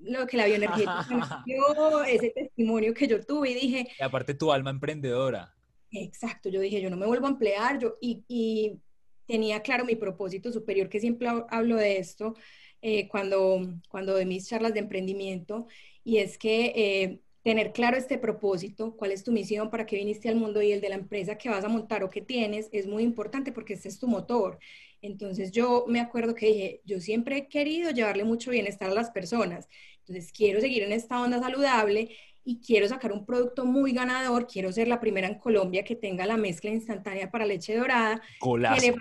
lo 0.00 0.26
que 0.26 0.36
la 0.36 0.46
bioenergética 0.46 1.06
dio, 1.46 2.02
ese 2.04 2.30
testimonio 2.30 2.94
que 2.94 3.06
yo 3.06 3.24
tuve 3.24 3.50
y 3.50 3.54
dije... 3.54 3.88
Y 3.98 4.02
aparte 4.02 4.34
tu 4.34 4.52
alma 4.52 4.70
emprendedora. 4.70 5.54
Exacto, 5.90 6.48
yo 6.48 6.60
dije, 6.60 6.80
yo 6.80 6.90
no 6.90 6.96
me 6.96 7.06
vuelvo 7.06 7.26
a 7.26 7.30
emplear, 7.30 7.78
yo, 7.78 7.94
y, 8.00 8.22
y 8.28 8.78
tenía 9.26 9.60
claro 9.60 9.84
mi 9.84 9.94
propósito 9.94 10.52
superior, 10.52 10.88
que 10.88 11.00
siempre 11.00 11.28
hablo 11.50 11.76
de 11.76 11.98
esto 11.98 12.34
eh, 12.82 13.08
cuando, 13.08 13.60
cuando 13.88 14.14
de 14.14 14.26
mis 14.26 14.48
charlas 14.48 14.74
de 14.74 14.80
emprendimiento, 14.80 15.66
y 16.04 16.18
es 16.18 16.38
que 16.38 16.72
eh, 16.76 17.20
tener 17.42 17.72
claro 17.72 17.96
este 17.96 18.18
propósito, 18.18 18.96
cuál 18.96 19.12
es 19.12 19.24
tu 19.24 19.32
misión, 19.32 19.70
para 19.70 19.86
qué 19.86 19.96
viniste 19.96 20.28
al 20.28 20.36
mundo 20.36 20.62
y 20.62 20.72
el 20.72 20.80
de 20.80 20.90
la 20.90 20.94
empresa 20.94 21.38
que 21.38 21.48
vas 21.48 21.64
a 21.64 21.68
montar 21.68 22.04
o 22.04 22.10
que 22.10 22.20
tienes, 22.20 22.68
es 22.72 22.86
muy 22.86 23.02
importante 23.02 23.52
porque 23.52 23.74
este 23.74 23.88
es 23.88 23.98
tu 23.98 24.06
motor. 24.06 24.58
Entonces 25.00 25.52
yo 25.52 25.84
me 25.88 26.00
acuerdo 26.00 26.34
que 26.34 26.46
dije, 26.46 26.80
yo 26.84 27.00
siempre 27.00 27.36
he 27.36 27.48
querido 27.48 27.90
llevarle 27.90 28.24
mucho 28.24 28.50
bienestar 28.50 28.90
a 28.90 28.94
las 28.94 29.10
personas. 29.10 29.68
Entonces 30.00 30.32
quiero 30.32 30.60
seguir 30.60 30.82
en 30.82 30.92
esta 30.92 31.20
onda 31.20 31.38
saludable 31.38 32.16
y 32.44 32.60
quiero 32.60 32.88
sacar 32.88 33.12
un 33.12 33.26
producto 33.26 33.66
muy 33.66 33.92
ganador. 33.92 34.46
Quiero 34.46 34.72
ser 34.72 34.88
la 34.88 35.00
primera 35.00 35.28
en 35.28 35.34
Colombia 35.34 35.84
que 35.84 35.94
tenga 35.94 36.26
la 36.26 36.36
mezcla 36.36 36.70
instantánea 36.70 37.30
para 37.30 37.44
leche 37.44 37.76
dorada. 37.76 38.22
Golazo. 38.40 38.94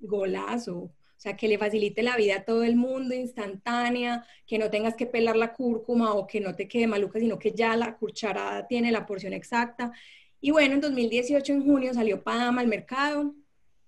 Golazo. 0.00 0.76
o 0.78 0.92
sea, 1.20 1.36
que 1.36 1.48
le 1.48 1.58
facilite 1.58 2.02
la 2.02 2.16
vida 2.16 2.36
a 2.36 2.44
todo 2.44 2.62
el 2.64 2.76
mundo 2.76 3.14
instantánea, 3.14 4.24
que 4.46 4.56
no 4.58 4.70
tengas 4.70 4.94
que 4.94 5.06
pelar 5.06 5.36
la 5.36 5.52
cúrcuma 5.52 6.14
o 6.14 6.26
que 6.26 6.40
no 6.40 6.54
te 6.54 6.66
quede 6.66 6.86
maluca, 6.86 7.18
sino 7.18 7.38
que 7.38 7.52
ya 7.52 7.76
la 7.76 7.96
cucharada 7.96 8.66
tiene 8.66 8.90
la 8.90 9.04
porción 9.04 9.32
exacta. 9.32 9.92
Y 10.40 10.50
bueno, 10.52 10.74
en 10.74 10.80
2018, 10.80 11.52
en 11.52 11.64
junio, 11.64 11.92
salió 11.92 12.22
Padama 12.22 12.60
al 12.60 12.68
mercado. 12.68 13.34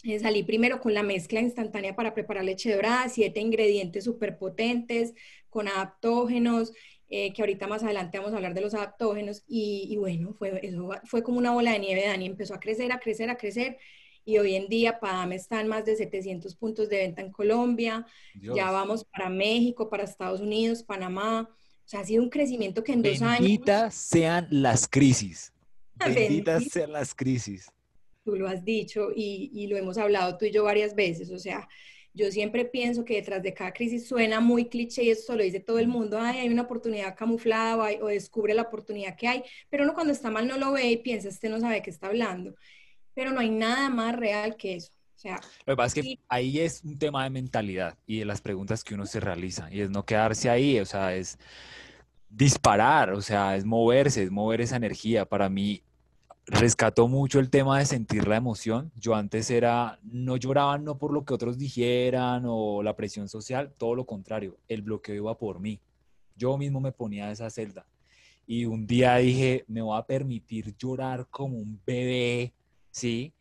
Eh, 0.02 0.18
salí 0.18 0.42
primero 0.42 0.80
con 0.80 0.94
la 0.94 1.02
mezcla 1.02 1.40
instantánea 1.40 1.94
para 1.94 2.14
preparar 2.14 2.44
leche 2.44 2.74
dorada, 2.74 3.08
siete 3.08 3.40
ingredientes 3.40 4.04
súper 4.04 4.38
potentes, 4.38 5.12
con 5.50 5.68
adaptógenos, 5.68 6.72
eh, 7.08 7.32
que 7.32 7.42
ahorita 7.42 7.66
más 7.66 7.82
adelante 7.82 8.18
vamos 8.18 8.32
a 8.32 8.36
hablar 8.36 8.54
de 8.54 8.62
los 8.62 8.74
adaptógenos. 8.74 9.44
Y, 9.46 9.96
bueno, 9.98 10.32
fue, 10.32 10.60
eso 10.62 10.90
fue 11.04 11.22
como 11.22 11.38
una 11.38 11.52
bola 11.52 11.72
de 11.72 11.80
nieve, 11.80 12.06
Dani. 12.06 12.26
Empezó 12.26 12.54
a 12.54 12.60
crecer, 12.60 12.92
a 12.92 13.00
crecer, 13.00 13.28
a 13.30 13.36
crecer. 13.36 13.78
Y 14.24 14.38
hoy 14.38 14.54
en 14.54 14.68
día 14.68 15.00
Padama 15.00 15.34
está 15.34 15.60
en 15.60 15.68
más 15.68 15.84
de 15.84 15.96
700 15.96 16.54
puntos 16.54 16.88
de 16.88 16.98
venta 16.98 17.20
en 17.20 17.32
Colombia. 17.32 18.06
Ya 18.34 18.70
vamos 18.70 19.04
para 19.04 19.28
México, 19.28 19.90
para 19.90 20.04
Estados 20.04 20.40
Unidos, 20.40 20.82
Panamá. 20.82 21.50
O 21.50 21.88
sea, 21.88 22.00
ha 22.00 22.04
sido 22.04 22.22
un 22.22 22.30
crecimiento 22.30 22.84
que 22.84 22.92
en 22.92 23.02
dos 23.02 23.20
años... 23.22 23.40
Benditas 23.40 23.94
sean 23.94 24.46
las 24.50 24.86
crisis. 24.86 25.52
Benditas 26.14 26.64
sean 26.64 26.92
las 26.92 27.14
crisis. 27.14 27.72
Tú 28.24 28.36
lo 28.36 28.48
has 28.48 28.64
dicho 28.64 29.10
y, 29.14 29.50
y, 29.54 29.66
lo 29.66 29.76
hemos 29.76 29.96
hablado 29.96 30.36
tú 30.36 30.44
y 30.44 30.50
yo 30.50 30.64
varias 30.64 30.94
veces. 30.94 31.30
O 31.30 31.38
sea, 31.38 31.68
yo 32.12 32.30
siempre 32.30 32.64
pienso 32.64 33.04
que 33.04 33.14
detrás 33.14 33.42
de 33.42 33.54
cada 33.54 33.72
crisis 33.72 34.06
suena 34.06 34.40
muy 34.40 34.68
cliché 34.68 35.04
y 35.04 35.10
eso 35.10 35.36
lo 35.36 35.42
dice 35.42 35.60
todo 35.60 35.78
el 35.78 35.88
mundo. 35.88 36.18
Ay, 36.20 36.40
hay 36.40 36.48
una 36.48 36.62
oportunidad 36.62 37.16
camuflada 37.16 37.76
o, 37.76 38.04
o 38.04 38.08
descubre 38.08 38.52
la 38.54 38.62
oportunidad 38.62 39.16
que 39.16 39.28
hay. 39.28 39.42
Pero 39.68 39.84
uno 39.84 39.94
cuando 39.94 40.12
está 40.12 40.30
mal 40.30 40.46
no 40.46 40.58
lo 40.58 40.72
ve 40.72 40.90
y 40.90 40.96
piensa, 40.98 41.28
este 41.28 41.48
no 41.48 41.60
sabe 41.60 41.82
qué 41.82 41.90
está 41.90 42.08
hablando. 42.08 42.54
Pero 43.14 43.30
no 43.32 43.40
hay 43.40 43.50
nada 43.50 43.90
más 43.90 44.16
real 44.16 44.56
que 44.56 44.76
eso. 44.76 44.92
O 45.14 45.18
sea, 45.20 45.38
lo 45.66 45.72
que 45.72 45.76
pasa 45.76 46.00
es 46.00 46.06
que 46.06 46.18
ahí 46.30 46.60
es 46.60 46.82
un 46.82 46.98
tema 46.98 47.24
de 47.24 47.30
mentalidad 47.30 47.98
y 48.06 48.20
de 48.20 48.24
las 48.24 48.40
preguntas 48.40 48.82
que 48.82 48.94
uno 48.94 49.04
se 49.04 49.20
realiza 49.20 49.68
y 49.70 49.82
es 49.82 49.90
no 49.90 50.06
quedarse 50.06 50.48
ahí, 50.48 50.80
o 50.80 50.86
sea, 50.86 51.14
es 51.14 51.38
disparar, 52.30 53.10
o 53.10 53.20
sea, 53.20 53.54
es 53.54 53.66
moverse, 53.66 54.22
es 54.22 54.30
mover 54.30 54.62
esa 54.62 54.76
energía. 54.76 55.26
Para 55.26 55.50
mí, 55.50 55.82
rescató 56.50 57.06
mucho 57.06 57.38
el 57.38 57.48
tema 57.48 57.78
de 57.78 57.86
sentir 57.86 58.26
la 58.26 58.36
emoción. 58.36 58.90
Yo 58.96 59.14
antes 59.14 59.50
era, 59.50 59.98
no 60.02 60.36
lloraba 60.36 60.78
no 60.78 60.98
por 60.98 61.12
lo 61.12 61.24
que 61.24 61.32
otros 61.32 61.56
dijeran 61.56 62.44
o 62.46 62.82
la 62.82 62.96
presión 62.96 63.28
social, 63.28 63.72
todo 63.78 63.94
lo 63.94 64.04
contrario, 64.04 64.58
el 64.68 64.82
bloqueo 64.82 65.14
iba 65.14 65.38
por 65.38 65.60
mí. 65.60 65.80
Yo 66.36 66.58
mismo 66.58 66.80
me 66.80 66.92
ponía 66.92 67.30
esa 67.30 67.50
celda. 67.50 67.86
Y 68.46 68.64
un 68.64 68.86
día 68.86 69.16
dije, 69.16 69.64
me 69.68 69.80
voy 69.80 69.96
a 69.96 70.06
permitir 70.06 70.76
llorar 70.76 71.28
como 71.30 71.56
un 71.56 71.80
bebé, 71.86 72.52
¿sí? 72.90 73.32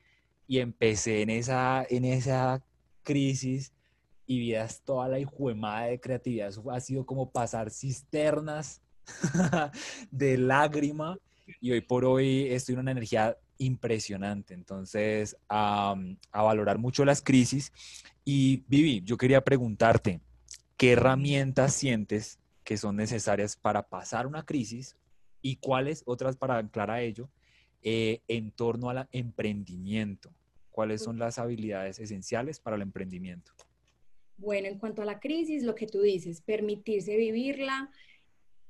Y 0.48 0.60
empecé 0.60 1.24
en 1.24 1.32
esa, 1.32 1.86
en 1.89 2.06
esa 2.06 2.63
crisis 3.04 3.74
y 4.28 4.39
vidas 4.39 4.82
toda 4.86 5.08
la 5.08 5.20
hijuemada 5.20 5.86
de 5.86 6.00
creatividad. 6.00 6.54
Ha 6.72 6.80
sido 6.80 7.06
como 7.06 7.32
pasar 7.32 7.72
cisternas 7.72 8.82
de 10.12 10.38
lágrima 10.38 11.18
y 11.60 11.72
hoy 11.72 11.82
por 11.82 12.06
hoy 12.06 12.48
estoy 12.50 12.74
en 12.74 12.79
una 12.79 12.91
energía 12.91 13.38
impresionante. 13.58 14.53
Entonces, 14.53 15.38
a, 15.48 15.96
valorar 16.34 16.79
mucho 16.79 17.06
las 17.06 17.22
crisis. 17.22 17.72
Y 18.25 18.63
Vivi, 18.68 19.01
yo 19.03 19.18
quería 19.18 19.41
preguntarte, 19.41 20.22
¿qué 20.77 20.94
herramientas 20.94 21.74
sientes 21.74 22.39
que 22.63 22.77
son 22.77 22.96
necesarias 22.96 23.56
para 23.56 23.84
pasar 23.84 24.27
una 24.27 24.46
crisis 24.46 24.96
y 25.41 25.58
cuáles 25.58 26.03
otras 26.06 26.36
para 26.36 26.58
anclar 26.58 26.91
a 26.91 27.01
ello 27.01 27.29
eh, 27.82 28.22
en 28.27 28.51
torno 28.51 28.89
al 28.89 29.08
emprendimiento? 29.12 30.32
¿Cuáles 30.72 31.03
son 31.03 31.20
las 31.20 31.38
habilidades 31.38 32.00
esenciales 32.00 32.60
para 32.60 32.75
el 32.77 32.82
emprendimiento? 32.82 33.51
Bueno, 34.38 34.70
en 34.70 34.79
cuanto 34.79 35.01
a 35.01 35.06
la 35.06 35.20
crisis, 35.20 35.63
lo 35.63 35.75
que 35.75 35.86
tú 35.86 36.01
dices, 36.01 36.39
permitirse 36.41 37.18
vivirla. 37.18 37.91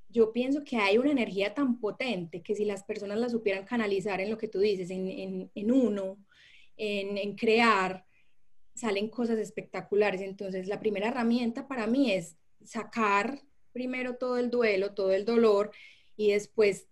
Yo 0.10 0.34
pienso 0.34 0.64
que 0.64 0.78
hay 0.78 0.98
una 0.98 1.12
energía 1.12 1.54
tan 1.54 1.80
potente 1.80 2.42
que 2.42 2.56
si 2.56 2.66
las 2.66 2.84
personas 2.84 3.20
la 3.20 3.30
supieran 3.30 3.66
canalizar 3.66 4.20
en 4.20 4.30
lo 4.30 4.38
que 4.38 4.48
tú 4.48 4.60
dices, 4.60 4.90
en, 4.90 5.72
uno, 5.72 6.18
en, 6.76 7.18
en 7.18 7.36
crear, 7.36 8.06
salen 8.74 9.10
cosas 9.10 9.38
espectaculares. 9.38 10.22
Entonces, 10.22 10.68
la 10.68 10.80
primera 10.80 11.10
herramienta 11.10 11.68
para 11.68 11.86
mí 11.86 12.12
es 12.12 12.38
sacar 12.64 13.42
primero 13.72 14.16
todo 14.16 14.38
el 14.38 14.50
duelo, 14.50 14.94
todo 14.94 15.14
el 15.14 15.26
dolor 15.26 15.72
y 16.18 16.32
después 16.32 16.89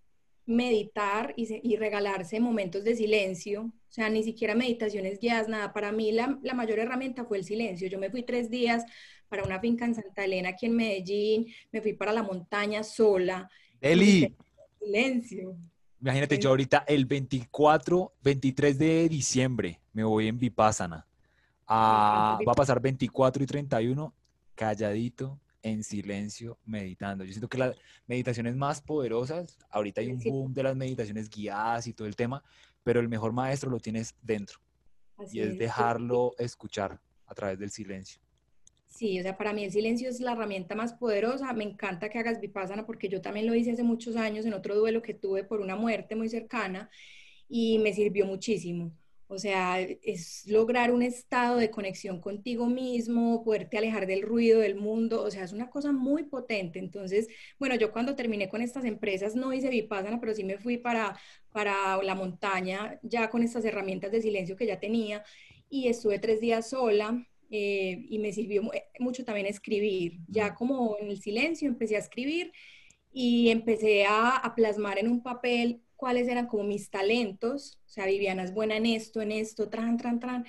meditar 0.47 1.33
y, 1.35 1.75
regalarse 1.75 2.39
momentos 2.39 2.83
de 2.83 2.95
silencio, 2.95 3.63
o 3.63 3.91
sea, 3.91 4.09
ni 4.09 4.23
siquiera 4.23 4.55
meditaciones 4.55 5.19
guiadas, 5.19 5.49
nada. 5.49 5.73
Para 5.73 5.91
mí 5.91 6.11
la, 6.11 6.39
mayor 6.55 6.79
herramienta 6.79 7.25
fue 7.25 7.37
el 7.37 7.43
silencio. 7.43 7.87
Yo 7.87 7.99
me 7.99 8.09
fui 8.09 8.23
tres 8.23 8.49
días 8.49 8.85
para 9.27 9.43
una 9.43 9.59
finca 9.59 9.85
en 9.85 9.93
Santa 9.93 10.23
Elena, 10.23 10.49
aquí 10.49 10.65
en 10.65 10.75
Medellín, 10.75 11.47
me 11.71 11.81
fui 11.81 11.93
para 11.93 12.13
la 12.13 12.23
montaña 12.23 12.81
sola. 12.81 13.49
Eli. 13.81 14.33
Silencio. 14.79 15.57
Imagínate, 15.99 16.39
yo 16.39 16.49
ahorita 16.49 16.85
el 16.87 17.05
24, 17.05 18.13
23 18.23 18.77
de 18.77 19.09
diciembre 19.09 19.81
me 19.91 20.03
voy 20.03 20.27
en 20.27 20.37
Vipassana. 20.37 21.05
va 21.69 22.37
a 22.37 22.55
pasar 22.55 22.79
24 22.79 23.43
y 23.43 23.45
31 23.45 24.13
calladito, 24.55 25.39
en 25.67 25.83
silencio 25.83 26.57
meditando. 26.65 27.23
Yo 27.23 27.31
siento 27.31 27.47
que 27.47 27.57
las 27.57 27.75
meditaciones 28.07 28.55
más 28.55 28.81
poderosas, 28.81 29.57
ahorita 29.69 30.01
hay 30.01 30.11
un 30.11 30.19
boom 30.19 30.53
de 30.53 30.63
las 30.63 30.75
meditaciones 30.75 31.29
guiadas 31.29 31.87
y 31.87 31.93
todo 31.93 32.07
el 32.07 32.15
tema, 32.15 32.43
pero 32.83 32.99
el 32.99 33.09
mejor 33.09 33.33
maestro 33.33 33.69
lo 33.69 33.79
tienes 33.79 34.15
dentro. 34.21 34.59
y 35.31 35.39
es, 35.39 35.57
dejarlo 35.57 36.33
escuchar 36.37 36.99
a 37.25 37.33
través 37.33 37.59
del 37.59 37.71
silencio. 37.71 38.21
Sí, 38.87 39.19
o 39.19 39.21
sea, 39.21 39.37
para 39.37 39.53
mí 39.53 39.63
el 39.63 39.71
silencio 39.71 40.09
es 40.09 40.19
la 40.21 40.31
herramienta 40.31 40.73
más 40.73 40.93
poderosa. 40.93 41.51
Me 41.53 41.63
encanta 41.63 42.09
que 42.09 42.17
hagas 42.19 42.39
vipassana 42.39 42.85
porque 42.85 43.09
yo 43.09 43.21
también 43.21 43.45
lo 43.45 43.53
hice 43.53 43.71
hace 43.71 43.83
muchos 43.83 44.15
años 44.15 44.45
en 44.45 44.53
otro 44.53 44.75
duelo 44.75 45.01
que 45.01 45.13
tuve 45.13 45.43
por 45.43 45.59
una 45.61 45.75
muerte 45.75 46.15
muy 46.15 46.29
cercana 46.29 46.89
y 47.47 47.79
me 47.79 47.93
sirvió 47.93 48.25
muchísimo. 48.25 48.91
O 49.29 49.37
sea, 49.39 49.79
es 49.81 50.45
lograr 50.47 50.91
un 50.91 51.01
estado 51.03 51.57
de 51.57 51.69
conexión 51.69 52.21
contigo 52.21 52.67
mismo, 52.67 53.43
poderte 53.43 53.77
alejar 53.77 54.07
del 54.07 54.21
ruido 54.21 54.59
del 54.61 54.75
mundo, 54.75 55.21
o 55.23 55.29
sea, 55.31 55.43
es 55.43 55.51
una 55.53 55.69
cosa 55.69 55.91
muy 55.91 56.23
potente. 56.23 56.79
Entonces, 56.79 57.27
bueno, 57.59 57.75
yo 57.75 57.91
cuando 57.91 58.15
terminé 58.15 58.49
con 58.49 58.61
estas 58.61 58.85
empresas 58.85 59.35
no 59.35 59.51
hice 59.53 59.69
Vipassana, 59.69 60.19
pero 60.19 60.33
sí 60.33 60.43
me 60.43 60.57
fui 60.57 60.77
para, 60.77 61.17
para 61.51 62.01
la 62.03 62.15
montaña 62.15 62.99
ya 63.03 63.29
con 63.29 63.43
estas 63.43 63.65
herramientas 63.65 64.11
de 64.11 64.21
silencio 64.21 64.55
que 64.55 64.65
ya 64.67 64.79
tenía 64.79 65.23
y 65.69 65.87
estuve 65.87 66.19
tres 66.19 66.39
días 66.41 66.69
sola. 66.69 67.25
Eh, 67.49 68.05
y 68.09 68.19
me 68.19 68.33
sirvió 68.33 68.61
mucho 68.99 69.23
también 69.23 69.47
escribir. 69.47 70.19
Ya 70.27 70.53
como 70.55 70.97
en 70.99 71.09
el 71.09 71.21
silencio 71.21 71.67
empecé 71.69 71.95
a 71.95 71.99
escribir 71.99 72.51
y 73.11 73.49
empecé 73.49 74.05
a, 74.05 74.37
a 74.37 74.55
plasmar 74.55 74.99
en 74.99 75.07
un 75.09 75.23
papel 75.23 75.81
cuáles 75.97 76.27
eran 76.29 76.47
como 76.47 76.63
mis 76.63 76.89
talentos, 76.89 77.79
o 77.85 77.89
sea, 77.89 78.05
Viviana 78.05 78.43
es 78.43 78.53
buena 78.53 78.77
en 78.77 78.85
esto, 78.85 79.21
en 79.21 79.31
esto, 79.31 79.67
tran, 79.67 79.97
tran, 79.97 80.19
tran, 80.19 80.45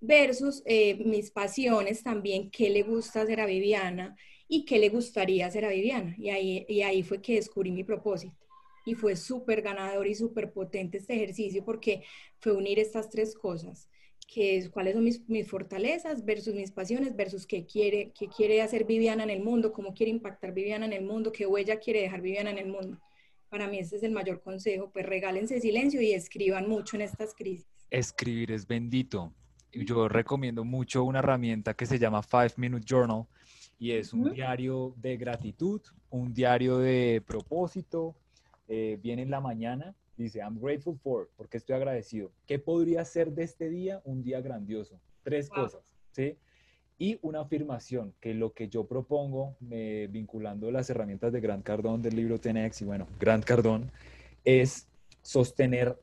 versus 0.00 0.62
eh, 0.66 0.96
mis 1.04 1.30
pasiones 1.30 2.02
también, 2.02 2.50
qué 2.50 2.68
le 2.70 2.82
gusta 2.82 3.22
hacer 3.22 3.40
a 3.40 3.46
Viviana 3.46 4.16
y 4.48 4.64
qué 4.64 4.78
le 4.78 4.88
gustaría 4.88 5.46
hacer 5.46 5.64
a 5.64 5.70
Viviana. 5.70 6.14
Y 6.18 6.30
ahí, 6.30 6.66
y 6.68 6.82
ahí 6.82 7.02
fue 7.02 7.22
que 7.22 7.34
descubrí 7.34 7.70
mi 7.70 7.84
propósito. 7.84 8.36
Y 8.84 8.94
fue 8.94 9.14
súper 9.14 9.62
ganador 9.62 10.06
y 10.06 10.14
súper 10.14 10.52
potente 10.52 10.98
este 10.98 11.14
ejercicio 11.14 11.64
porque 11.64 12.02
fue 12.40 12.52
unir 12.52 12.78
estas 12.78 13.10
tres 13.10 13.34
cosas, 13.34 13.88
que 14.26 14.56
es 14.56 14.70
cuáles 14.70 14.94
son 14.94 15.04
mis, 15.04 15.28
mis, 15.28 15.46
fortalezas 15.48 16.24
versus 16.24 16.54
mis 16.54 16.72
pasiones 16.72 17.14
versus 17.14 17.46
qué 17.46 17.66
quiere, 17.66 18.12
qué 18.18 18.26
quiere 18.26 18.62
hacer 18.62 18.84
Viviana 18.86 19.22
en 19.22 19.30
el 19.30 19.42
mundo, 19.42 19.72
cómo 19.72 19.94
quiere 19.94 20.10
impactar 20.10 20.52
Viviana 20.54 20.86
en 20.86 20.94
el 20.94 21.04
mundo, 21.04 21.30
qué 21.30 21.46
huella 21.46 21.78
quiere 21.78 22.00
dejar 22.00 22.22
Viviana 22.22 22.50
en 22.50 22.58
el 22.58 22.68
mundo. 22.68 22.98
Para 23.50 23.66
mí 23.66 23.80
ese 23.80 23.96
es 23.96 24.04
el 24.04 24.12
mayor 24.12 24.40
consejo, 24.40 24.90
pues 24.92 25.04
regálense 25.04 25.60
silencio 25.60 26.00
y 26.00 26.12
escriban 26.12 26.68
mucho 26.68 26.96
en 26.96 27.02
estas 27.02 27.34
crisis. 27.34 27.66
Escribir 27.90 28.52
es 28.52 28.66
bendito. 28.66 29.34
Yo 29.72 30.08
recomiendo 30.08 30.64
mucho 30.64 31.02
una 31.02 31.18
herramienta 31.18 31.74
que 31.74 31.84
se 31.84 31.98
llama 31.98 32.22
Five 32.22 32.52
Minute 32.56 32.84
Journal 32.88 33.26
y 33.78 33.92
es 33.92 34.12
un 34.12 34.32
diario 34.32 34.94
de 34.98 35.16
gratitud, 35.16 35.80
un 36.10 36.32
diario 36.32 36.78
de 36.78 37.22
propósito. 37.26 38.14
Eh, 38.68 38.98
viene 39.02 39.22
en 39.22 39.30
la 39.30 39.40
mañana, 39.40 39.96
dice, 40.16 40.38
I'm 40.38 40.60
grateful 40.60 40.96
for, 40.96 41.28
porque 41.36 41.56
estoy 41.56 41.74
agradecido. 41.74 42.30
¿Qué 42.46 42.60
podría 42.60 43.04
ser 43.04 43.32
de 43.32 43.42
este 43.42 43.68
día 43.68 44.00
un 44.04 44.22
día 44.22 44.40
grandioso? 44.40 45.00
Tres 45.24 45.48
cosas, 45.48 45.82
¿sí? 46.12 46.36
Y 47.00 47.18
una 47.22 47.40
afirmación, 47.40 48.12
que 48.20 48.34
lo 48.34 48.52
que 48.52 48.68
yo 48.68 48.84
propongo, 48.84 49.56
vinculando 49.60 50.70
las 50.70 50.90
herramientas 50.90 51.32
de 51.32 51.40
Grant 51.40 51.64
Cardón 51.64 52.02
del 52.02 52.14
libro 52.14 52.38
Tenex 52.38 52.82
y 52.82 52.84
bueno, 52.84 53.06
Grant 53.18 53.42
Cardón, 53.44 53.90
es 54.44 54.86
sostener 55.22 55.96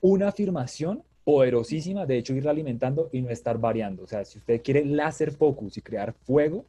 una 0.00 0.28
afirmación 0.28 1.04
poderosísima, 1.22 2.04
de 2.04 2.18
hecho 2.18 2.34
irla 2.34 2.50
alimentando 2.50 3.10
y 3.12 3.22
no 3.22 3.30
estar 3.30 3.58
variando. 3.58 4.02
O 4.02 4.06
sea, 4.08 4.24
si 4.24 4.38
usted 4.38 4.60
quiere 4.60 4.84
láser 4.84 5.30
focus 5.30 5.78
y 5.78 5.82
crear 5.82 6.14
fuego, 6.14 6.64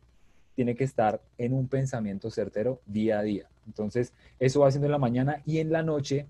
tiene 0.53 0.75
que 0.75 0.83
estar 0.83 1.19
en 1.39 1.53
un 1.53 1.67
pensamiento 1.67 2.29
certero 2.29 2.81
día 2.85 3.17
a 3.17 3.23
día. 3.23 3.49
Entonces, 3.65 4.13
eso 4.39 4.59
va 4.59 4.67
haciendo 4.67 4.85
en 4.85 4.91
la 4.91 4.99
mañana 4.99 5.41
y 5.43 5.57
en 5.57 5.71
la 5.71 5.81
noche 5.81 6.27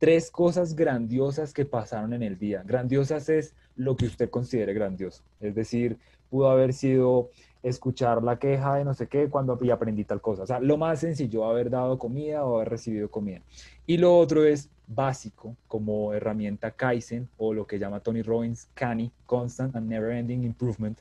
tres 0.00 0.32
cosas 0.32 0.74
grandiosas 0.74 1.52
que 1.52 1.64
pasaron 1.64 2.12
en 2.12 2.24
el 2.24 2.38
día. 2.40 2.64
Grandiosas 2.66 3.28
es 3.28 3.54
lo 3.76 3.96
que 3.96 4.06
usted 4.06 4.30
considere 4.30 4.74
grandioso. 4.74 5.22
Es 5.40 5.54
decir, 5.54 5.96
pudo 6.30 6.50
haber 6.50 6.72
sido 6.72 7.30
escuchar 7.62 8.22
la 8.22 8.38
queja 8.38 8.76
de 8.76 8.84
no 8.84 8.94
sé 8.94 9.08
qué 9.08 9.28
cuando 9.28 9.58
y 9.60 9.70
aprendí 9.70 10.04
tal 10.04 10.20
cosa. 10.20 10.42
O 10.42 10.46
sea, 10.46 10.60
lo 10.60 10.76
más 10.76 11.00
sencillo, 11.00 11.44
haber 11.44 11.70
dado 11.70 11.98
comida 11.98 12.44
o 12.44 12.56
haber 12.56 12.70
recibido 12.70 13.10
comida. 13.10 13.40
Y 13.86 13.96
lo 13.96 14.16
otro 14.16 14.44
es 14.44 14.70
básico, 14.86 15.56
como 15.66 16.14
herramienta 16.14 16.70
Kaizen 16.70 17.28
o 17.36 17.52
lo 17.52 17.66
que 17.66 17.78
llama 17.78 18.00
Tony 18.00 18.22
Robbins 18.22 18.68
CANI, 18.74 19.10
Constant 19.26 19.76
and 19.76 19.88
Never 19.88 20.12
Ending 20.12 20.44
Improvement. 20.44 20.98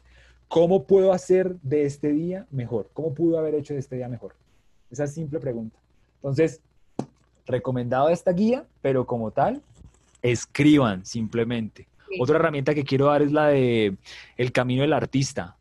¿Cómo 0.48 0.84
puedo 0.84 1.12
hacer 1.14 1.56
de 1.62 1.86
este 1.86 2.12
día 2.12 2.46
mejor? 2.52 2.90
¿Cómo 2.94 3.14
pudo 3.14 3.38
haber 3.38 3.56
hecho 3.56 3.74
de 3.74 3.80
este 3.80 3.98
día 3.98 4.08
mejor? 4.08 4.34
Esa 4.90 5.08
simple 5.08 5.40
pregunta. 5.40 5.78
Entonces, 6.18 6.62
recomendado 7.46 8.10
esta 8.10 8.32
guía, 8.32 8.66
pero 8.82 9.06
como 9.06 9.32
tal, 9.32 9.62
escriban 10.22 11.06
simplemente. 11.06 11.88
Otra 12.20 12.38
herramienta 12.38 12.74
que 12.74 12.84
quiero 12.84 13.08
dar 13.08 13.22
es 13.22 13.32
la 13.32 13.48
de 13.48 13.98
El 14.38 14.52
Camino 14.52 14.82
del 14.82 14.94
Artista. 14.94 15.58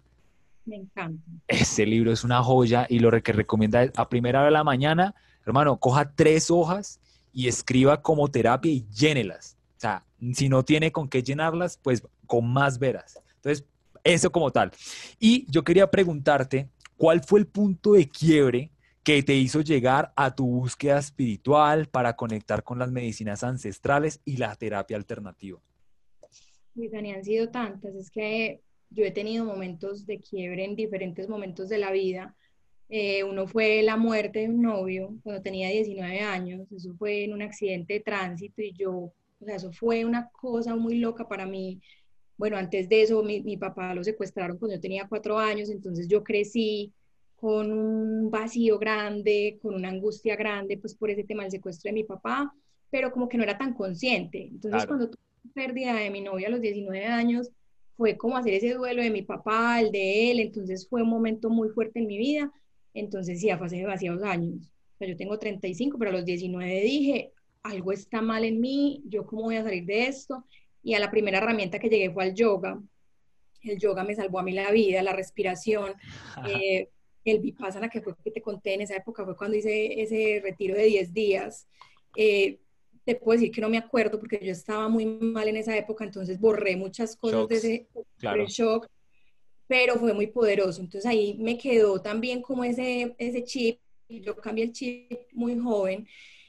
Me 0.65 0.77
encanta. 0.77 1.23
Ese 1.47 1.87
libro 1.87 2.13
es 2.13 2.25
una 2.25 2.43
joya 2.43 2.87
y 2.89 2.99
lo 2.99 3.11
que 3.23 3.33
recomienda 3.33 3.85
es 3.85 3.93
a 3.97 4.09
primera 4.09 4.41
hora 4.41 4.47
de 4.47 4.53
la 4.53 4.65
mañana, 4.65 5.15
hermano, 5.45 5.79
coja 5.79 6.13
tres 6.15 6.51
hojas 6.51 7.01
y 7.33 7.49
escriba 7.49 8.03
como 8.03 8.29
terapia 8.29 8.73
y 8.73 8.85
llénelas. 8.89 9.57
O 9.77 9.81
sea, 9.81 10.05
si 10.33 10.49
no 10.49 10.65
tiene 10.65 10.91
con 10.91 11.09
qué 11.09 11.23
llenarlas, 11.23 11.79
pues 11.83 12.03
con 12.27 12.53
más 12.53 12.79
veras. 12.79 13.21
Entonces, 13.37 13.65
eso 14.03 14.33
como 14.33 14.51
tal. 14.51 14.73
Y 15.21 15.47
yo 15.51 15.63
quería 15.63 15.91
preguntarte, 15.91 16.69
¿cuál 16.97 17.23
fue 17.23 17.41
el 17.41 17.47
punto 17.47 17.93
de 17.93 18.09
quiebre 18.09 18.71
que 19.03 19.23
te 19.23 19.35
hizo 19.35 19.61
llegar 19.61 20.13
a 20.17 20.35
tu 20.35 20.47
búsqueda 20.47 20.99
espiritual 20.99 21.87
para 21.87 22.17
conectar 22.17 22.65
con 22.65 22.79
las 22.79 22.91
medicinas 22.91 23.45
ancestrales 23.45 24.21
y 24.25 24.39
la 24.39 24.55
terapia 24.57 24.97
alternativa? 24.97 25.61
Pues, 26.77 26.93
Dani, 26.93 27.13
han 27.13 27.25
sido 27.25 27.49
tantas. 27.49 27.95
Es 27.95 28.11
que 28.11 28.61
yo 28.91 29.05
he 29.05 29.11
tenido 29.11 29.45
momentos 29.45 30.07
de 30.07 30.21
quiebre 30.21 30.65
en 30.65 30.77
diferentes 30.77 31.29
momentos 31.29 31.69
de 31.71 31.79
la 31.79 31.91
vida. 31.91 32.37
Eh, 32.89 33.25
uno 33.25 33.49
fue 33.49 33.83
la 33.83 33.97
muerte 33.97 34.41
de 34.41 34.49
un 34.49 34.63
novio 34.63 35.17
cuando 35.23 35.43
tenía 35.43 35.71
19 35.71 36.21
años. 36.21 36.71
Eso 36.71 36.95
fue 36.97 37.25
en 37.25 37.33
un 37.33 37.43
accidente 37.43 37.95
de 37.95 38.01
tránsito 38.01 38.63
y 38.63 38.73
yo, 38.75 38.93
o 38.93 39.45
sea, 39.45 39.57
eso 39.57 39.73
fue 39.73 40.05
una 40.05 40.29
cosa 40.31 40.77
muy 40.77 40.99
loca 40.99 41.27
para 41.27 41.47
mí. 41.47 41.81
Bueno, 42.37 42.59
antes 42.59 42.89
de 42.89 43.03
eso, 43.03 43.23
mi, 43.23 43.41
mi 43.43 43.57
papá 43.57 43.95
lo 43.95 44.05
secuestraron 44.05 44.59
cuando 44.59 44.77
yo 44.77 44.81
tenía 44.81 45.09
cuatro 45.09 45.39
años, 45.39 45.71
entonces 45.71 46.07
yo 46.07 46.23
crecí 46.23 46.93
con 47.37 47.73
un 47.73 48.31
vacío 48.31 48.79
grande, 48.79 49.59
con 49.63 49.75
una 49.75 49.89
angustia 49.89 50.37
grande, 50.37 50.77
pues 50.79 50.95
por 50.95 51.11
ese 51.11 51.25
tema 51.25 51.43
del 51.43 51.53
secuestro 51.53 51.89
de 51.89 51.95
mi 51.95 52.05
papá, 52.05 52.53
pero 52.91 53.11
como 53.11 53.29
que 53.29 53.39
no 53.39 53.45
era 53.45 53.57
tan 53.57 53.75
consciente. 53.75 54.49
Entonces, 54.53 54.87
cuando 54.87 55.09
tuve 55.09 55.26
pérdida 55.47 55.95
de 55.95 56.11
mi 56.11 56.21
novia 56.21 56.49
a 56.49 56.51
los 56.51 56.61
19 56.61 57.05
años, 57.07 57.51
fue 57.97 58.17
como 58.17 58.37
hacer 58.37 58.55
ese 58.55 58.75
duelo 58.75 59.03
de 59.03 59.11
mi 59.11 59.23
papá, 59.23 59.81
el 59.81 59.91
de 59.91 60.31
él, 60.31 60.41
entonces 60.41 60.87
fue 60.89 61.03
un 61.03 61.09
momento 61.09 61.49
muy 61.49 61.71
fuerte 61.71 62.01
en 62.01 62.07
mi 62.07 62.19
vida. 62.19 62.53
Entonces, 62.93 63.41
sí, 63.41 63.49
fue 63.57 63.67
hace 63.67 63.77
demasiados 63.77 64.23
años. 64.23 64.71
O 64.95 64.99
sea, 64.99 65.09
yo 65.09 65.17
tengo 65.17 65.39
35, 65.39 65.99
pero 65.99 66.11
a 66.11 66.15
los 66.15 66.25
19 66.25 66.81
dije, 66.83 67.33
algo 67.63 67.93
está 67.93 68.23
mal 68.23 68.45
en 68.45 68.61
mí, 68.61 69.03
yo 69.07 69.27
cómo 69.27 69.43
voy 69.43 69.57
a 69.57 69.63
salir 69.63 69.85
de 69.85 70.07
esto. 70.07 70.45
Y 70.83 70.95
a 70.95 71.01
la 71.01 71.11
primera 71.11 71.39
herramienta 71.39 71.79
que 71.79 71.89
llegué 71.89 72.11
fue 72.11 72.25
al 72.25 72.35
yoga. 72.35 72.81
El 73.63 73.79
yoga 73.79 74.05
me 74.05 74.15
salvó 74.15 74.39
a 74.39 74.43
mí 74.43 74.53
la 74.53 74.71
vida, 74.71 75.03
la 75.03 75.13
respiración. 75.13 75.95
Eh, 76.49 76.89
el 77.25 77.41
Vipassana, 77.41 77.89
que 77.89 78.01
fue 78.01 78.15
que 78.23 78.31
te 78.31 78.41
conté 78.41 78.75
en 78.75 78.83
esa 78.83 78.97
época, 78.97 79.25
fue 79.25 79.37
cuando 79.37 79.57
hice 79.57 80.01
ese 80.01 80.41
retiro 80.43 80.77
de 80.77 80.85
10 80.85 81.13
días. 81.13 81.67
Eh, 82.17 82.61
te 83.07 83.15
puedo 83.15 83.39
decir 83.39 83.55
que 83.55 83.61
no 83.61 83.69
me 83.69 83.79
acuerdo 83.79 84.19
porque 84.19 84.41
yo 84.43 84.51
estaba 84.51 84.89
muy 84.89 85.07
mal 85.07 85.47
en 85.47 85.57
esa 85.57 85.77
época, 85.77 86.05
entonces 86.05 86.41
borré 86.41 86.77
muchas 86.77 87.17
cosas 87.17 87.47
de 87.47 87.57
ese 87.57 87.87
shock, 88.49 88.89
pero 89.69 89.95
fue 89.95 90.13
muy 90.13 90.27
poderoso. 90.27 90.81
Entonces 90.81 91.09
ahí 91.09 91.37
me 91.39 91.57
quedó 91.57 92.03
también 92.03 92.43
como 92.43 92.65
ese, 92.65 93.15
ese 93.17 93.45
chip, 93.45 93.79
yo 94.09 94.37
cambié 94.37 94.65
el 94.65 94.73
chip 94.73 95.13
muy 95.33 95.57
joven 95.57 96.07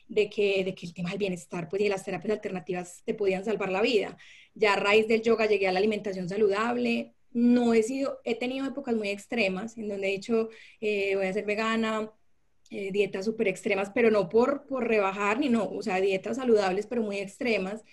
de 0.08 0.30
que, 0.32 0.64
de 0.64 0.74
que 0.74 0.88
el 0.88 0.94
tema 0.96 1.12
del 1.12 1.20
bienestar 1.20 1.70
pues, 1.70 1.80
y 1.80 1.86
de 1.86 1.92
las 1.92 2.04
terapias 2.04 2.34
alternativas 2.34 3.04
te 3.06 3.14
podían 3.14 3.46
salvar 3.46 3.72
la 3.72 3.82
vida. 3.82 4.18
Ya 4.56 4.74
a 4.74 4.78
raíz 4.78 5.08
del 5.08 5.22
yoga 5.22 5.46
llegué 5.46 5.68
a 5.68 5.72
la 5.72 5.80
alimentación 5.80 6.28
saludable, 6.28 7.14
no 7.34 7.76
he 7.76 7.84
sido, 7.84 8.20
he 8.24 8.34
tenido 8.34 8.66
épocas 8.66 8.96
muy 8.96 9.10
extremas 9.10 9.78
en 9.78 9.90
donde 9.90 10.08
he 10.08 10.12
dicho, 10.14 10.50
eh, 10.82 11.16
voy 11.16 11.28
a 11.28 11.34
ser 11.34 11.46
vegana, 11.46 12.12
eh, 12.70 12.92
dietas 12.92 13.26
súper 13.26 13.48
extremas, 13.48 13.92
pero 13.94 14.12
no 14.12 14.30
por, 14.30 14.66
por 14.68 14.88
rebajar, 14.88 15.40
ni 15.40 15.50
no, 15.50 15.66
o 15.70 15.82
sea, 15.82 16.02
dietas 16.02 16.38
saludables, 16.38 16.88
pero 16.88 17.02
muy 17.04 17.18
extremas. 17.20 17.84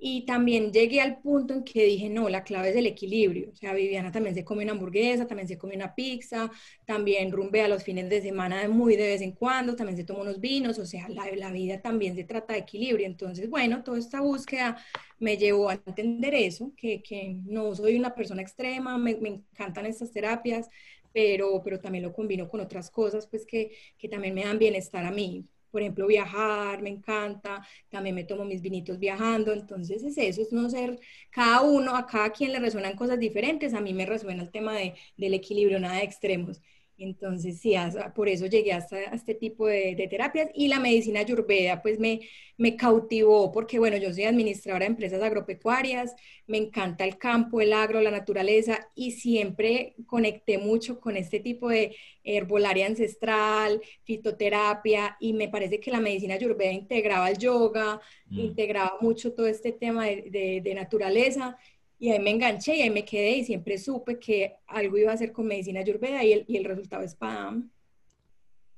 Y 0.00 0.24
también 0.26 0.72
llegué 0.72 1.00
al 1.00 1.20
punto 1.20 1.54
en 1.54 1.64
que 1.64 1.84
dije, 1.84 2.08
no, 2.08 2.28
la 2.28 2.44
clave 2.44 2.70
es 2.70 2.76
el 2.76 2.86
equilibrio. 2.86 3.50
O 3.50 3.56
sea, 3.56 3.74
Viviana 3.74 4.12
también 4.12 4.32
se 4.36 4.44
come 4.44 4.62
una 4.62 4.72
hamburguesa, 4.72 5.26
también 5.26 5.48
se 5.48 5.58
come 5.58 5.74
una 5.74 5.92
pizza, 5.96 6.50
también 6.84 7.32
rumbea 7.32 7.66
los 7.66 7.82
fines 7.82 8.08
de 8.08 8.22
semana 8.22 8.68
muy 8.68 8.94
de 8.94 9.08
vez 9.08 9.22
en 9.22 9.32
cuando, 9.32 9.74
también 9.74 9.96
se 9.96 10.04
toma 10.04 10.20
unos 10.20 10.38
vinos, 10.40 10.78
o 10.78 10.86
sea, 10.86 11.08
la, 11.08 11.26
la 11.34 11.50
vida 11.50 11.80
también 11.82 12.14
se 12.14 12.22
trata 12.24 12.52
de 12.52 12.60
equilibrio. 12.60 13.06
Entonces, 13.06 13.50
bueno, 13.50 13.82
toda 13.82 13.98
esta 13.98 14.20
búsqueda 14.20 14.76
me 15.18 15.36
llevó 15.36 15.68
a 15.68 15.74
entender 15.74 16.32
eso, 16.34 16.72
que, 16.76 17.02
que 17.02 17.36
no 17.44 17.74
soy 17.74 17.96
una 17.96 18.14
persona 18.14 18.40
extrema, 18.42 18.98
me, 18.98 19.16
me 19.16 19.28
encantan 19.30 19.86
estas 19.86 20.12
terapias, 20.12 20.68
pero, 21.12 21.60
pero 21.64 21.80
también 21.80 22.04
lo 22.04 22.12
combino 22.12 22.48
con 22.48 22.60
otras 22.60 22.90
cosas, 22.90 23.26
pues 23.26 23.46
que, 23.46 23.72
que 23.98 24.08
también 24.08 24.34
me 24.34 24.44
dan 24.44 24.58
bienestar 24.58 25.04
a 25.04 25.10
mí. 25.10 25.46
Por 25.70 25.82
ejemplo, 25.82 26.06
viajar, 26.06 26.80
me 26.82 26.88
encanta, 26.88 27.66
también 27.90 28.14
me 28.14 28.24
tomo 28.24 28.44
mis 28.44 28.62
vinitos 28.62 28.98
viajando, 28.98 29.52
entonces 29.52 30.02
es 30.02 30.16
eso, 30.16 30.40
es 30.42 30.50
no 30.52 30.70
ser, 30.70 30.98
cada 31.30 31.60
uno, 31.62 31.94
a 31.94 32.06
cada 32.06 32.30
quien 32.30 32.52
le 32.52 32.58
resuenan 32.58 32.96
cosas 32.96 33.18
diferentes, 33.20 33.74
a 33.74 33.80
mí 33.82 33.92
me 33.92 34.06
resuena 34.06 34.42
el 34.42 34.50
tema 34.50 34.74
de, 34.74 34.94
del 35.18 35.34
equilibrio, 35.34 35.78
nada 35.78 35.96
de 35.96 36.04
extremos. 36.04 36.62
Entonces, 36.98 37.60
sí, 37.60 37.74
por 38.14 38.28
eso 38.28 38.46
llegué 38.46 38.72
hasta 38.72 38.96
a 38.96 39.14
este 39.14 39.34
tipo 39.34 39.68
de, 39.68 40.08
terapias 40.10 40.50
y 40.52 40.66
la 40.66 40.80
medicina 40.80 41.20
ayurveda, 41.20 41.80
pues 41.80 42.00
me, 42.00 42.20
me 42.56 42.76
cautivó 42.76 43.52
porque, 43.52 43.78
bueno, 43.78 43.96
yo 43.96 44.12
soy 44.12 44.24
administradora 44.24 44.84
de 44.84 44.90
empresas 44.90 45.22
agropecuarias, 45.22 46.16
me 46.48 46.58
encanta 46.58 47.04
el 47.04 47.16
campo, 47.16 47.60
el 47.60 47.72
agro, 47.72 48.00
la 48.00 48.10
naturaleza 48.10 48.88
y 48.96 49.12
siempre 49.12 49.94
conecté 50.06 50.58
mucho 50.58 50.98
con 50.98 51.16
este 51.16 51.38
tipo 51.38 51.68
de 51.68 51.94
herbolaria 52.24 52.86
ancestral, 52.86 53.80
fitoterapia 54.02 55.16
y 55.20 55.34
me 55.34 55.48
parece 55.48 55.78
que 55.78 55.92
la 55.92 56.00
medicina 56.00 56.34
ayurveda 56.34 56.72
integraba 56.72 57.30
el 57.30 57.38
yoga, 57.38 58.00
mm. 58.26 58.38
integraba 58.40 58.96
mucho 59.00 59.32
todo 59.34 59.46
este 59.46 59.70
tema 59.70 60.06
de, 60.06 60.60
de 60.64 60.74
naturaleza 60.74 61.56
y 61.98 62.10
ahí 62.10 62.20
me 62.20 62.30
enganché 62.30 62.76
y 62.76 62.82
ahí 62.82 62.90
me 62.90 63.04
quedé 63.04 63.38
y 63.38 63.44
siempre 63.44 63.76
supe 63.78 64.18
que 64.18 64.56
algo 64.66 64.96
iba 64.96 65.10
a 65.10 65.14
hacer 65.14 65.32
con 65.32 65.46
medicina 65.46 65.80
ayurveda 65.80 66.22
y 66.22 66.32
el, 66.32 66.44
y 66.46 66.56
el 66.56 66.64
resultado 66.64 67.02
es 67.02 67.14
PAM. 67.14 67.70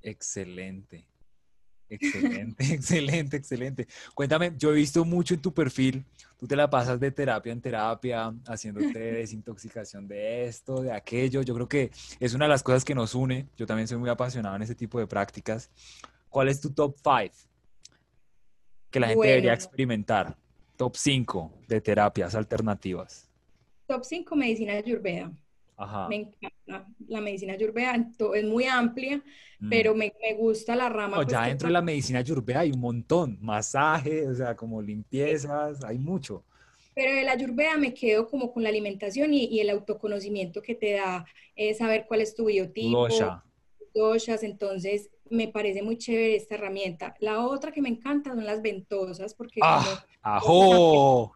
Excelente. 0.02 1.06
Excelente, 1.90 2.64
excelente, 2.72 3.36
excelente. 3.36 3.88
Cuéntame, 4.14 4.52
yo 4.56 4.70
he 4.70 4.76
visto 4.76 5.04
mucho 5.04 5.34
en 5.34 5.42
tu 5.42 5.52
perfil, 5.52 6.04
tú 6.38 6.46
te 6.46 6.54
la 6.54 6.70
pasas 6.70 7.00
de 7.00 7.10
terapia 7.10 7.52
en 7.52 7.60
terapia, 7.60 8.32
haciéndote 8.46 8.98
desintoxicación 8.98 10.06
de 10.06 10.46
esto, 10.46 10.80
de 10.80 10.92
aquello. 10.92 11.42
Yo 11.42 11.52
creo 11.54 11.68
que 11.68 11.90
es 12.20 12.32
una 12.32 12.44
de 12.44 12.50
las 12.50 12.62
cosas 12.62 12.84
que 12.84 12.94
nos 12.94 13.14
une. 13.14 13.48
Yo 13.56 13.66
también 13.66 13.88
soy 13.88 13.98
muy 13.98 14.08
apasionado 14.08 14.54
en 14.56 14.62
ese 14.62 14.76
tipo 14.76 15.00
de 15.00 15.08
prácticas. 15.08 15.68
¿Cuál 16.28 16.48
es 16.48 16.60
tu 16.60 16.70
top 16.70 16.96
5 16.96 17.34
que 18.90 19.00
la 19.00 19.08
gente 19.08 19.26
debería 19.26 19.52
experimentar? 19.52 20.36
Top 20.80 20.96
5 20.96 21.52
de 21.68 21.82
terapias 21.82 22.34
alternativas. 22.34 23.28
Top 23.86 24.02
5 24.02 24.34
medicina 24.34 24.72
ayurveda. 24.72 25.30
Ajá. 25.76 26.08
Me 26.08 26.16
encanta 26.16 26.88
la 27.06 27.20
medicina 27.20 27.52
ayurveda, 27.52 27.96
es 28.34 28.44
muy 28.44 28.64
amplia, 28.64 29.22
mm. 29.58 29.68
pero 29.68 29.94
me, 29.94 30.10
me, 30.22 30.32
gusta 30.32 30.74
la 30.74 30.88
rama. 30.88 31.18
No, 31.18 31.22
pues, 31.24 31.32
ya 31.34 31.44
dentro 31.48 31.68
de 31.68 31.74
la 31.74 31.82
medicina 31.82 32.20
ayurveda 32.20 32.60
hay 32.60 32.70
un 32.70 32.80
montón, 32.80 33.36
masaje, 33.42 34.26
o 34.26 34.34
sea, 34.34 34.56
como 34.56 34.80
limpiezas, 34.80 35.84
hay 35.84 35.98
mucho. 35.98 36.44
Pero 36.94 37.14
de 37.14 37.24
la 37.24 37.32
ayurveda 37.32 37.76
me 37.76 37.92
quedo 37.92 38.26
como 38.26 38.50
con 38.50 38.62
la 38.62 38.70
alimentación 38.70 39.34
y, 39.34 39.48
y 39.48 39.60
el 39.60 39.68
autoconocimiento 39.68 40.62
que 40.62 40.74
te 40.76 40.92
da 40.92 41.26
eh, 41.56 41.74
saber 41.74 42.06
cuál 42.08 42.22
es 42.22 42.34
tu 42.34 42.46
biotipo. 42.46 43.06
Doshas, 43.94 44.42
entonces 44.42 45.10
me 45.28 45.48
parece 45.48 45.82
muy 45.82 45.96
chévere 45.96 46.36
esta 46.36 46.56
herramienta. 46.56 47.14
La 47.20 47.44
otra 47.46 47.72
que 47.72 47.82
me 47.82 47.88
encanta 47.88 48.34
son 48.34 48.44
las 48.44 48.62
ventosas, 48.62 49.34
porque 49.34 49.60
ah, 49.62 50.04
ajo. 50.22 51.32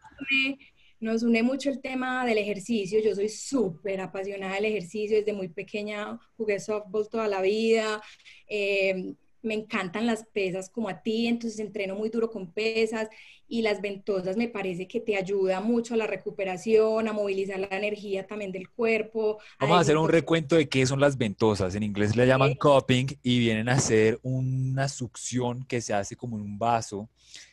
nos 1.01 1.23
une 1.23 1.43
mucho 1.43 1.71
el 1.71 1.81
tema 1.81 2.25
del 2.27 2.39
ejercicio. 2.39 3.01
Yo 3.01 3.15
soy 3.15 3.29
súper 3.29 4.01
apasionada 4.01 4.55
del 4.55 4.67
ejercicio, 4.67 5.17
desde 5.17 5.33
muy 5.33 5.49
pequeña 5.49 6.19
jugué 6.37 6.59
softball 6.61 7.09
toda 7.09 7.29
la 7.29 7.41
vida. 7.41 8.03
Eh, 8.49 9.15
me 9.45 9.55
encantan 9.55 10.07
las 10.07 10.25
pesas 10.25 10.71
como 10.71 10.89
a 10.89 11.03
ti, 11.03 11.27
entonces 11.27 11.61
entreno 11.61 11.95
muy 11.95 12.09
duro 12.09 12.31
con 12.31 12.51
pesas 12.51 13.09
y 13.47 13.63
las 13.63 13.81
ventosas 13.81 14.37
me 14.37 14.49
parece 14.49 14.89
que 14.89 15.01
te 15.01 15.17
ayuda 15.17 15.61
mucho 15.61 15.95
a 15.95 15.97
la 15.97 16.07
recuperación, 16.07 17.07
a 17.07 17.13
movilizar 17.13 17.61
la 17.61 17.69
energía 17.71 18.27
también 18.27 18.51
del 18.53 18.71
cuerpo. 18.71 19.39
Vamos 19.61 19.77
a, 19.77 19.81
hacer 19.81 19.97
un 19.97 20.09
recuento 20.09 20.57
de 20.57 20.69
qué 20.69 20.87
son 20.87 21.01
las 21.01 21.19
ventosas. 21.19 21.75
En 21.75 21.83
inglés 21.83 22.17
le 22.17 22.27
llaman 22.27 22.55
cupping 22.55 23.19
y 23.23 23.39
vienen 23.39 23.69
a 23.69 23.79
ser 23.79 24.19
una 24.23 24.89
succión 24.89 25.65
que 25.65 25.81
se 25.81 25.93
hace 25.93 26.17
como 26.17 26.37
en 26.37 26.43
un 26.43 26.59
vaso 26.59 27.09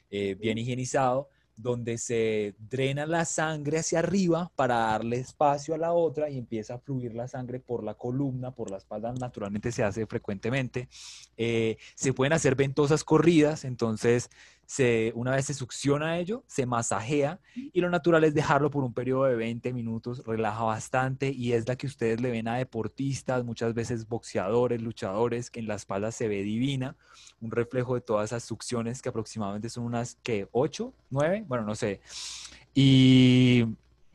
eh, 0.10 0.36
bien 0.40 0.58
higienizado 0.58 1.30
donde 1.56 1.98
se 1.98 2.56
drena 2.58 3.06
la 3.06 3.26
sangre 3.26 3.80
hacia 3.80 4.00
arriba 4.00 4.52
para 4.56 4.78
darle 4.78 5.18
espacio 5.18 5.76
a 5.76 5.78
la 5.78 5.94
otra 5.94 6.30
y 6.30 6.38
empieza 6.38 6.76
a 6.76 6.80
fluir 6.80 7.14
la 7.14 7.28
sangre 7.28 7.60
por 7.60 7.84
la 7.84 7.94
columna, 7.94 8.52
por 8.52 8.72
la 8.72 8.78
espalda, 8.78 9.14
naturalmente 9.14 9.72
se 9.72 9.84
hace 9.84 10.06
frecuentemente. 10.06 10.88
Eh, 11.38 11.78
se 11.96 12.14
pueden 12.14 12.34
hacer 12.34 12.56
ventosas 12.56 13.04
corridas, 13.04 13.66
entonces 13.66 14.30
una 15.16 15.32
vez 15.32 15.46
se 15.46 15.54
succiona 15.54 16.18
ello, 16.18 16.44
se 16.48 16.66
masajea 16.66 17.40
y 17.56 17.82
lo 17.82 17.90
natural 17.90 18.24
es 18.24 18.34
dejarlo 18.34 18.72
por 18.72 18.84
un 18.84 18.94
periodo 18.94 19.26
de 19.26 19.36
20 19.36 19.74
minutos, 19.74 20.24
relaja 20.26 20.64
bastante 20.64 21.30
y 21.30 21.54
es 21.54 21.68
la 21.68 21.76
que 21.76 21.88
ustedes 21.88 22.22
le 22.22 22.32
ven 22.32 22.48
a 22.48 22.56
deportistas, 22.56 23.44
muchas 23.44 23.74
veces 23.74 24.08
boxeadores, 24.08 24.82
luchadores, 24.82 25.50
que 25.50 25.60
en 25.60 25.68
la 25.68 25.76
espalda 25.76 26.12
se 26.12 26.28
ve 26.28 26.44
divina, 26.44 26.96
un 27.42 27.52
reflejo 27.52 27.96
de 27.96 28.02
todas 28.02 28.30
esas 28.30 28.44
succiones 28.44 29.02
que 29.02 29.10
aproximadamente 29.10 29.70
son 29.70 29.84
unas 29.84 30.18
que 30.24 30.48
8, 30.52 30.94
9, 31.10 31.46
bueno, 31.48 31.66
no 31.66 31.76
sé. 31.76 32.00
Y 32.74 33.66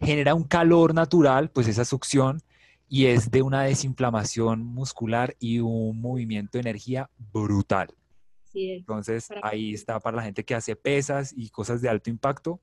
genera 0.01 0.35
un 0.35 0.45
calor 0.45 0.95
natural, 0.95 1.51
pues 1.51 1.69
esa 1.69 1.85
succión 1.85 2.41
y 2.89 3.07
es 3.07 3.31
de 3.31 3.43
una 3.43 3.63
desinflamación 3.63 4.65
muscular 4.65 5.37
y 5.39 5.59
un 5.59 6.01
movimiento 6.01 6.53
de 6.53 6.61
energía 6.61 7.11
brutal. 7.33 7.89
Entonces, 8.57 9.29
ahí 9.43 9.75
está 9.75 10.01
para 10.01 10.17
la 10.17 10.23
gente 10.23 10.45
que 10.45 10.55
hace 10.55 10.77
pesas 10.77 11.35
y 11.37 11.51
cosas 11.51 11.83
de 11.83 11.89
alto 11.89 12.11
impacto, 12.11 12.61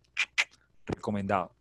recomendado. 0.86 1.52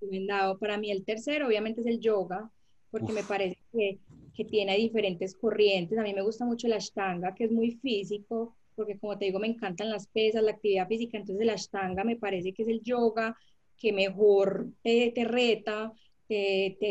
Recomendado. 0.00 0.58
Para 0.58 0.78
mí 0.78 0.90
el 0.90 1.04
tercero, 1.04 1.46
obviamente, 1.46 1.82
es 1.82 1.86
el 1.86 2.00
yoga, 2.00 2.50
porque 2.90 3.12
me 3.12 3.22
parece 3.22 3.58
que, 3.72 3.98
que, 4.34 4.44
tiene 4.44 4.76
diferentes 4.76 5.34
corrientes. 5.34 5.98
A 5.98 6.02
mí 6.02 6.14
me 6.14 6.22
gusta 6.22 6.44
mucho 6.44 6.68
la 6.68 6.76
ashtanga, 6.76 7.34
que 7.34 7.44
es 7.44 7.52
muy 7.52 7.72
físico, 7.72 8.56
porque 8.74 8.98
como 8.98 9.18
te 9.18 9.26
digo, 9.26 9.38
me 9.38 9.48
encantan 9.48 9.90
las 9.90 10.06
pesas, 10.06 10.42
la 10.42 10.52
actividad 10.52 10.88
física. 10.88 11.18
Entonces, 11.18 11.46
la 11.46 11.54
ashtanga 11.54 12.04
me 12.04 12.16
parece 12.16 12.52
que 12.52 12.62
es 12.62 12.68
el 12.68 12.82
yoga 12.82 13.36
que 13.78 13.92
mejor 13.92 14.68
te, 14.82 15.10
te 15.14 15.24
reta, 15.24 15.92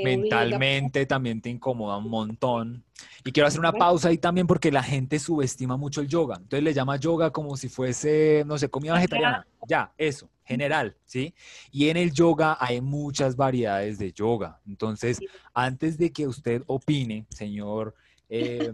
Mentalmente 0.03 1.05
también 1.05 1.41
te 1.41 1.49
incomoda 1.49 1.97
un 1.97 2.09
montón. 2.09 2.83
Y 3.23 3.31
quiero 3.31 3.47
hacer 3.47 3.59
una 3.59 3.71
pausa 3.71 4.09
ahí 4.09 4.17
también 4.17 4.47
porque 4.47 4.71
la 4.71 4.83
gente 4.83 5.19
subestima 5.19 5.77
mucho 5.77 6.01
el 6.01 6.07
yoga. 6.07 6.35
Entonces 6.37 6.63
le 6.63 6.73
llama 6.73 6.97
yoga 6.97 7.31
como 7.31 7.55
si 7.57 7.69
fuese, 7.69 8.43
no 8.45 8.57
sé, 8.57 8.69
comida 8.69 8.93
vegetariana. 8.93 9.47
Ya, 9.67 9.93
eso, 9.97 10.29
general, 10.43 10.95
¿sí? 11.05 11.33
Y 11.71 11.89
en 11.89 11.97
el 11.97 12.11
yoga 12.11 12.57
hay 12.59 12.81
muchas 12.81 13.35
variedades 13.35 13.97
de 13.99 14.11
yoga. 14.11 14.59
Entonces, 14.67 15.19
antes 15.53 15.97
de 15.97 16.11
que 16.11 16.27
usted 16.27 16.63
opine, 16.67 17.25
señor 17.29 17.95
eh, 18.29 18.71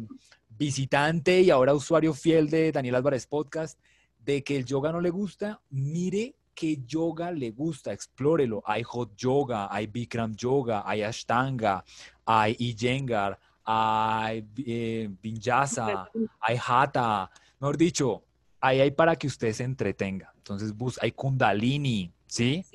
visitante 0.57 1.41
y 1.41 1.49
ahora 1.49 1.73
usuario 1.73 2.13
fiel 2.13 2.49
de 2.49 2.71
Daniel 2.71 2.95
Álvarez 2.95 3.27
Podcast, 3.27 3.79
de 4.23 4.43
que 4.43 4.57
el 4.57 4.65
yoga 4.65 4.91
no 4.91 5.01
le 5.01 5.09
gusta, 5.09 5.61
mire 5.69 6.35
qué 6.57 6.79
yoga 6.87 7.31
le 7.31 7.51
gusta, 7.51 7.93
explórelo. 7.93 8.63
Hay 8.65 8.81
hot 8.81 9.15
yoga, 9.15 9.67
hay 9.69 9.85
Bikram 9.85 10.35
yoga, 10.35 10.81
hay 10.83 11.03
Ashtanga, 11.03 11.85
hay 12.25 12.55
Iyengar, 12.57 13.39
hay 13.63 14.43
eh, 14.65 15.07
Vinyasa, 15.21 16.09
hay 16.39 16.57
Hatha. 16.67 17.29
Mejor 17.59 17.77
dicho, 17.77 18.23
ahí 18.59 18.79
hay 18.79 18.89
para 18.89 19.15
que 19.15 19.27
usted 19.27 19.53
se 19.53 19.65
entretenga. 19.65 20.33
Entonces, 20.35 20.75
bus, 20.75 20.97
hay 20.99 21.11
Kundalini, 21.11 22.11
¿sí? 22.25 22.65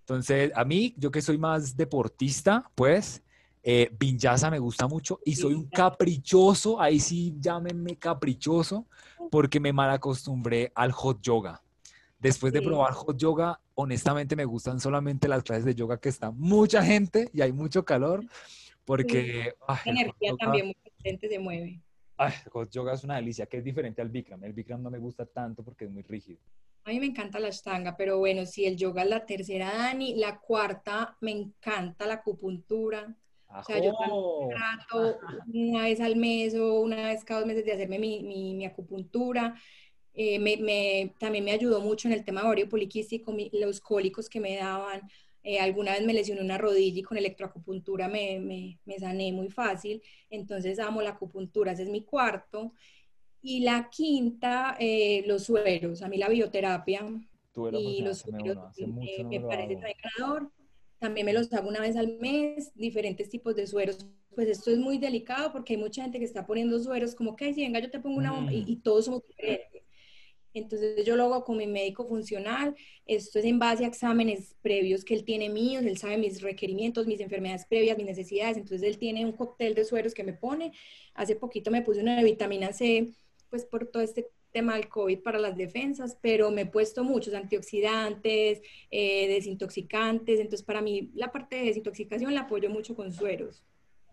Entonces, 0.00 0.52
a 0.54 0.64
mí, 0.66 0.94
yo 0.98 1.10
que 1.10 1.22
soy 1.22 1.38
más 1.38 1.74
deportista, 1.74 2.70
pues, 2.74 3.22
eh, 3.62 3.90
Vinyasa 3.98 4.50
me 4.50 4.58
gusta 4.58 4.86
mucho 4.86 5.18
y 5.24 5.34
soy 5.34 5.54
un 5.54 5.64
caprichoso, 5.64 6.78
ahí 6.78 7.00
sí 7.00 7.34
llámenme 7.40 7.96
caprichoso, 7.96 8.84
porque 9.30 9.60
me 9.60 9.72
mal 9.72 9.90
acostumbré 9.90 10.72
al 10.74 10.92
hot 10.92 11.22
yoga. 11.22 11.62
Después 12.18 12.52
de 12.52 12.62
probar 12.62 12.92
hot 12.94 13.16
yoga, 13.16 13.60
honestamente 13.74 14.34
me 14.34 14.44
gustan 14.44 14.80
solamente 14.80 15.28
las 15.28 15.44
clases 15.44 15.64
de 15.64 15.74
yoga 15.74 16.00
que 16.00 16.08
está 16.08 16.32
mucha 16.32 16.82
gente 16.82 17.30
y 17.32 17.42
hay 17.42 17.52
mucho 17.52 17.84
calor, 17.84 18.24
porque... 18.84 19.54
La 19.68 19.80
energía 19.84 20.32
también 20.38 20.66
mucha 20.66 20.90
gente 21.02 21.28
se 21.28 21.38
mueve. 21.38 21.80
Ay, 22.16 22.32
hot 22.50 22.70
yoga 22.70 22.94
es 22.94 23.04
una 23.04 23.16
delicia, 23.16 23.46
que 23.46 23.58
es 23.58 23.64
diferente 23.64 24.02
al 24.02 24.08
Bikram. 24.08 24.42
El 24.42 24.52
Bikram 24.52 24.82
no 24.82 24.90
me 24.90 24.98
gusta 24.98 25.24
tanto 25.26 25.62
porque 25.62 25.84
es 25.84 25.90
muy 25.90 26.02
rígido. 26.02 26.40
A 26.84 26.90
mí 26.90 26.98
me 26.98 27.06
encanta 27.06 27.38
la 27.38 27.48
ashtanga, 27.48 27.96
pero 27.96 28.18
bueno, 28.18 28.46
si 28.46 28.64
el 28.64 28.76
yoga 28.76 29.02
es 29.02 29.08
la 29.10 29.24
tercera, 29.24 29.72
Dani, 29.72 30.16
la 30.16 30.40
cuarta 30.40 31.16
me 31.20 31.30
encanta 31.30 32.06
la 32.06 32.14
acupuntura. 32.14 33.14
O 33.46 33.62
sea, 33.62 33.78
yo 33.78 33.94
trato 34.50 35.18
una 35.52 35.82
vez 35.84 36.00
al 36.00 36.16
mes 36.16 36.54
o 36.54 36.80
una 36.80 37.08
vez 37.08 37.24
cada 37.24 37.40
dos 37.40 37.46
meses 37.46 37.64
de 37.64 37.72
hacerme 37.72 37.98
mi, 37.98 38.22
mi, 38.22 38.54
mi 38.54 38.66
acupuntura. 38.66 39.54
Eh, 40.20 40.40
me, 40.40 41.14
también 41.20 41.44
me 41.44 41.52
ayudó 41.52 41.80
mucho 41.80 42.08
en 42.08 42.14
el 42.14 42.24
tema 42.24 42.40
de 42.40 42.48
ovario 42.48 42.68
poliquístico, 42.68 43.32
los 43.52 43.80
cólicos 43.80 44.28
que 44.28 44.40
me 44.40 44.56
daban. 44.56 45.08
Eh, 45.44 45.60
alguna 45.60 45.92
vez 45.92 46.04
me 46.04 46.12
lesioné 46.12 46.40
una 46.40 46.58
rodilla 46.58 46.98
y 46.98 47.02
con 47.04 47.16
electroacupuntura 47.16 48.08
me, 48.08 48.76
me, 48.84 48.98
sané 48.98 49.32
muy 49.32 49.48
fácil. 49.48 50.02
Entonces 50.28 50.80
amo 50.80 51.02
la 51.02 51.10
acupuntura, 51.10 51.70
ese 51.70 51.84
es 51.84 51.88
mi 51.88 52.02
cuarto. 52.02 52.72
Y 53.42 53.60
la 53.60 53.88
quinta, 53.90 54.76
eh, 54.80 55.22
los 55.24 55.44
sueros. 55.44 56.02
A 56.02 56.08
mí 56.08 56.16
la 56.16 56.28
bioterapia 56.28 57.06
y 57.72 58.02
los 58.02 58.18
sueros 58.18 58.58
me, 59.24 59.40
parece 59.40 59.76
también 59.76 59.96
ganador. 60.02 60.50
También 60.98 61.26
me 61.26 61.32
los 61.32 61.52
hago 61.52 61.68
una 61.68 61.80
vez 61.80 61.94
al 61.94 62.18
mes, 62.18 62.72
diferentes 62.74 63.28
tipos 63.28 63.54
de 63.54 63.68
sueros. 63.68 64.04
Pues 64.34 64.48
esto 64.48 64.72
es 64.72 64.78
muy 64.78 64.98
delicado 64.98 65.52
porque 65.52 65.74
hay 65.74 65.78
mucha 65.78 66.02
gente 66.02 66.18
que 66.18 66.24
está 66.24 66.44
poniendo 66.44 66.76
sueros 66.80 67.14
como 67.14 67.36
que, 67.36 67.54
si 67.54 67.60
venga, 67.60 67.78
yo 67.78 67.88
te 67.88 68.00
pongo 68.00 68.18
una 68.18 68.32
bomba 68.32 68.52
y, 68.52 68.62
mm. 68.62 68.68
y 68.68 68.76
todos 68.78 69.04
somos 69.04 69.22
diferentes. 69.24 69.87
Entonces 70.54 71.04
yo 71.04 71.16
lo 71.16 71.24
hago 71.24 71.44
con 71.44 71.56
mi 71.56 71.66
médico 71.66 72.06
funcional, 72.06 72.74
esto 73.06 73.38
es 73.38 73.44
en 73.44 73.58
base 73.58 73.84
a 73.84 73.88
exámenes 73.88 74.56
previos 74.62 75.04
que 75.04 75.14
él 75.14 75.24
tiene 75.24 75.48
míos, 75.48 75.84
él 75.84 75.98
sabe 75.98 76.18
mis 76.18 76.42
requerimientos, 76.42 77.06
mis 77.06 77.20
enfermedades 77.20 77.66
previas, 77.66 77.96
mis 77.96 78.06
necesidades, 78.06 78.56
entonces 78.56 78.82
él 78.82 78.98
tiene 78.98 79.24
un 79.24 79.32
cóctel 79.32 79.74
de 79.74 79.84
sueros 79.84 80.14
que 80.14 80.24
me 80.24 80.32
pone. 80.32 80.72
Hace 81.14 81.36
poquito 81.36 81.70
me 81.70 81.82
puse 81.82 82.00
una 82.00 82.16
de 82.16 82.24
vitamina 82.24 82.72
C, 82.72 83.12
pues 83.50 83.64
por 83.64 83.86
todo 83.86 84.02
este 84.02 84.28
tema 84.50 84.74
del 84.74 84.88
COVID 84.88 85.20
para 85.20 85.38
las 85.38 85.56
defensas, 85.56 86.18
pero 86.20 86.50
me 86.50 86.62
he 86.62 86.66
puesto 86.66 87.04
muchos 87.04 87.34
antioxidantes, 87.34 88.62
eh, 88.90 89.28
desintoxicantes, 89.28 90.40
entonces 90.40 90.64
para 90.64 90.80
mí 90.80 91.10
la 91.14 91.30
parte 91.30 91.56
de 91.56 91.64
desintoxicación 91.66 92.34
la 92.34 92.42
apoyo 92.42 92.70
mucho 92.70 92.94
con 92.94 93.12
sueros. 93.12 93.62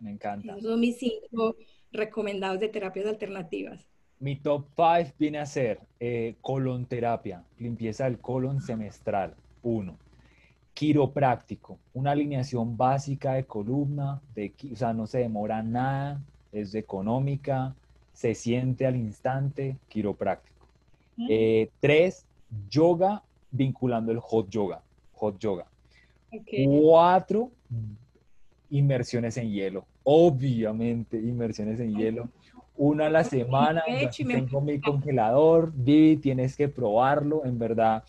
Me 0.00 0.10
encanta. 0.10 0.52
Esos 0.52 0.70
son 0.70 0.80
mis 0.80 0.98
cinco 0.98 1.56
recomendados 1.90 2.60
de 2.60 2.68
terapias 2.68 3.06
alternativas. 3.06 3.88
Mi 4.18 4.36
top 4.36 4.66
5 4.76 5.14
viene 5.18 5.38
a 5.38 5.46
ser 5.46 5.80
eh, 6.00 6.36
colon 6.40 6.86
terapia, 6.86 7.42
limpieza 7.58 8.04
del 8.04 8.18
colon 8.18 8.60
semestral, 8.60 9.34
uno. 9.62 9.96
Quiropráctico, 10.72 11.78
una 11.94 12.12
alineación 12.12 12.76
básica 12.76 13.34
de 13.34 13.44
columna, 13.44 14.20
de, 14.34 14.52
o 14.72 14.76
sea, 14.76 14.92
no 14.92 15.06
se 15.06 15.18
demora 15.18 15.62
nada, 15.62 16.20
es 16.52 16.74
económica, 16.74 17.74
se 18.12 18.34
siente 18.34 18.86
al 18.86 18.96
instante, 18.96 19.76
quiropráctico. 19.88 20.66
Eh, 21.28 21.70
tres, 21.80 22.26
yoga 22.70 23.22
vinculando 23.50 24.12
el 24.12 24.18
hot 24.18 24.48
yoga, 24.48 24.82
hot 25.14 25.38
yoga. 25.38 25.66
Cuatro, 26.66 27.50
inmersiones 28.70 29.36
en 29.36 29.50
hielo, 29.50 29.84
obviamente 30.08 31.16
inmersiones 31.16 31.80
en 31.80 31.96
hielo 31.96 32.28
una 32.76 33.06
a 33.06 33.10
la 33.10 33.24
semana. 33.24 33.82
Tengo 34.16 34.60
mi 34.60 34.80
congelador, 34.80 35.72
Vivi, 35.74 36.16
tienes 36.16 36.56
que 36.56 36.68
probarlo, 36.68 37.44
en 37.44 37.58
verdad, 37.58 38.04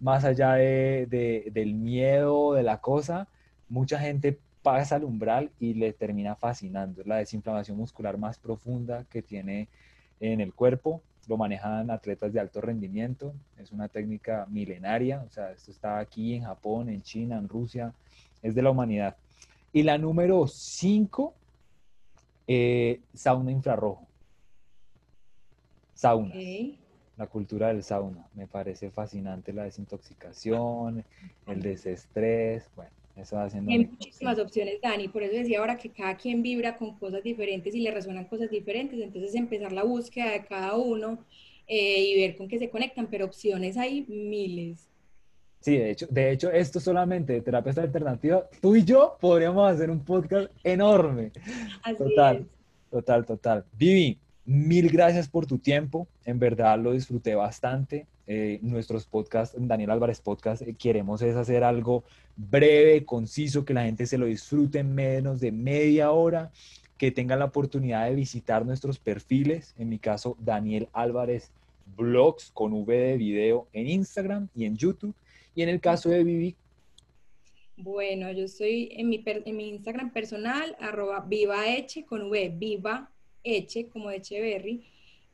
más 0.00 0.24
allá 0.24 0.54
de, 0.54 1.50
del 1.52 1.74
miedo, 1.74 2.54
de 2.54 2.62
la 2.62 2.80
cosa, 2.80 3.28
mucha 3.68 3.98
gente 3.98 4.38
pasa 4.62 4.96
al 4.96 5.04
umbral 5.04 5.50
y 5.58 5.74
le 5.74 5.92
termina 5.92 6.36
fascinando. 6.36 7.00
Es 7.00 7.06
la 7.06 7.16
desinflamación 7.16 7.76
muscular 7.76 8.16
más 8.16 8.38
profunda 8.38 9.04
que 9.10 9.22
tiene 9.22 9.68
en 10.20 10.40
el 10.40 10.54
cuerpo. 10.54 11.02
Lo 11.28 11.36
manejan 11.36 11.90
atletas 11.90 12.32
de 12.32 12.40
alto 12.40 12.60
rendimiento. 12.60 13.34
Es 13.58 13.72
una 13.72 13.88
técnica 13.88 14.46
milenaria. 14.48 15.24
O 15.26 15.30
sea, 15.30 15.50
esto 15.50 15.70
está 15.70 15.98
aquí 15.98 16.34
en 16.34 16.44
Japón, 16.44 16.88
en 16.88 17.02
China, 17.02 17.38
en 17.38 17.48
Rusia. 17.48 17.92
Es 18.40 18.54
de 18.54 18.62
la 18.62 18.70
humanidad. 18.70 19.16
Y 19.72 19.82
la 19.82 19.98
número 19.98 20.46
5, 20.46 21.34
eh, 22.46 23.00
sauna 23.14 23.50
infrarrojo. 23.50 24.06
Sauna. 25.94 26.34
La 27.16 27.26
cultura 27.26 27.68
del 27.68 27.82
sauna. 27.82 28.26
Me 28.34 28.46
parece 28.46 28.90
fascinante 28.90 29.52
la 29.52 29.64
desintoxicación, 29.64 31.04
el 31.46 31.62
desestrés. 31.62 32.68
Bueno, 32.74 32.90
eso 33.16 33.36
va 33.36 33.44
haciendo. 33.44 33.70
Hay 33.70 33.86
muchísimas 33.86 34.38
opciones, 34.38 34.80
Dani. 34.80 35.08
Por 35.08 35.22
eso 35.22 35.34
decía 35.34 35.60
ahora 35.60 35.76
que 35.76 35.90
cada 35.90 36.16
quien 36.16 36.42
vibra 36.42 36.76
con 36.76 36.98
cosas 36.98 37.22
diferentes 37.22 37.74
y 37.74 37.80
le 37.80 37.90
resuenan 37.90 38.24
cosas 38.24 38.50
diferentes. 38.50 38.98
Entonces, 39.00 39.34
empezar 39.34 39.72
la 39.72 39.84
búsqueda 39.84 40.32
de 40.32 40.44
cada 40.44 40.76
uno 40.76 41.24
eh, 41.68 42.02
y 42.02 42.20
ver 42.20 42.36
con 42.36 42.48
qué 42.48 42.58
se 42.58 42.70
conectan. 42.70 43.08
Pero 43.08 43.26
opciones 43.26 43.76
hay 43.76 44.04
miles. 44.08 44.88
Sí, 45.62 45.78
de 45.78 45.92
hecho, 45.92 46.06
de 46.10 46.30
hecho, 46.30 46.50
esto 46.50 46.80
solamente 46.80 47.32
de 47.32 47.40
terapia 47.40 47.72
alternativa, 47.82 48.46
tú 48.60 48.76
y 48.76 48.84
yo 48.84 49.16
podríamos 49.20 49.72
hacer 49.72 49.90
un 49.90 50.00
podcast 50.00 50.50
enorme. 50.62 51.32
total, 51.96 52.46
total, 52.90 53.24
total. 53.24 53.64
Vivi, 53.78 54.18
Mil 54.44 54.90
gracias 54.90 55.28
por 55.28 55.46
tu 55.46 55.58
tiempo, 55.58 56.08
en 56.24 56.40
verdad 56.40 56.76
lo 56.76 56.92
disfruté 56.92 57.36
bastante. 57.36 58.06
Eh, 58.26 58.58
nuestros 58.62 59.06
podcasts, 59.06 59.56
Daniel 59.56 59.92
Álvarez 59.92 60.20
Podcast, 60.20 60.62
eh, 60.62 60.74
queremos 60.74 61.22
es 61.22 61.36
hacer 61.36 61.62
algo 61.62 62.02
breve, 62.36 63.04
conciso, 63.04 63.64
que 63.64 63.74
la 63.74 63.84
gente 63.84 64.04
se 64.06 64.18
lo 64.18 64.26
disfrute 64.26 64.80
en 64.80 64.94
menos 64.96 65.40
de 65.40 65.52
media 65.52 66.10
hora, 66.10 66.50
que 66.98 67.12
tengan 67.12 67.38
la 67.38 67.44
oportunidad 67.46 68.06
de 68.06 68.16
visitar 68.16 68.66
nuestros 68.66 68.98
perfiles, 68.98 69.74
en 69.78 69.88
mi 69.88 70.00
caso 70.00 70.36
Daniel 70.40 70.88
Álvarez 70.92 71.52
Blogs 71.96 72.50
con 72.52 72.72
V 72.72 72.96
de 72.96 73.16
video 73.16 73.68
en 73.72 73.88
Instagram 73.88 74.48
y 74.56 74.64
en 74.64 74.76
YouTube, 74.76 75.14
y 75.54 75.62
en 75.62 75.68
el 75.68 75.80
caso 75.80 76.08
de 76.08 76.24
Vivi. 76.24 76.56
Bueno, 77.76 78.30
yo 78.32 78.44
estoy 78.44 78.90
en 78.92 79.08
mi, 79.08 79.22
en 79.24 79.56
mi 79.56 79.70
Instagram 79.70 80.12
personal, 80.12 80.76
arroba 80.78 81.24
vivaeche 81.26 82.04
con 82.04 82.30
V, 82.30 82.52
viva 82.54 83.10
Eche, 83.44 83.88
como 83.88 84.10
Echeverry, 84.10 84.84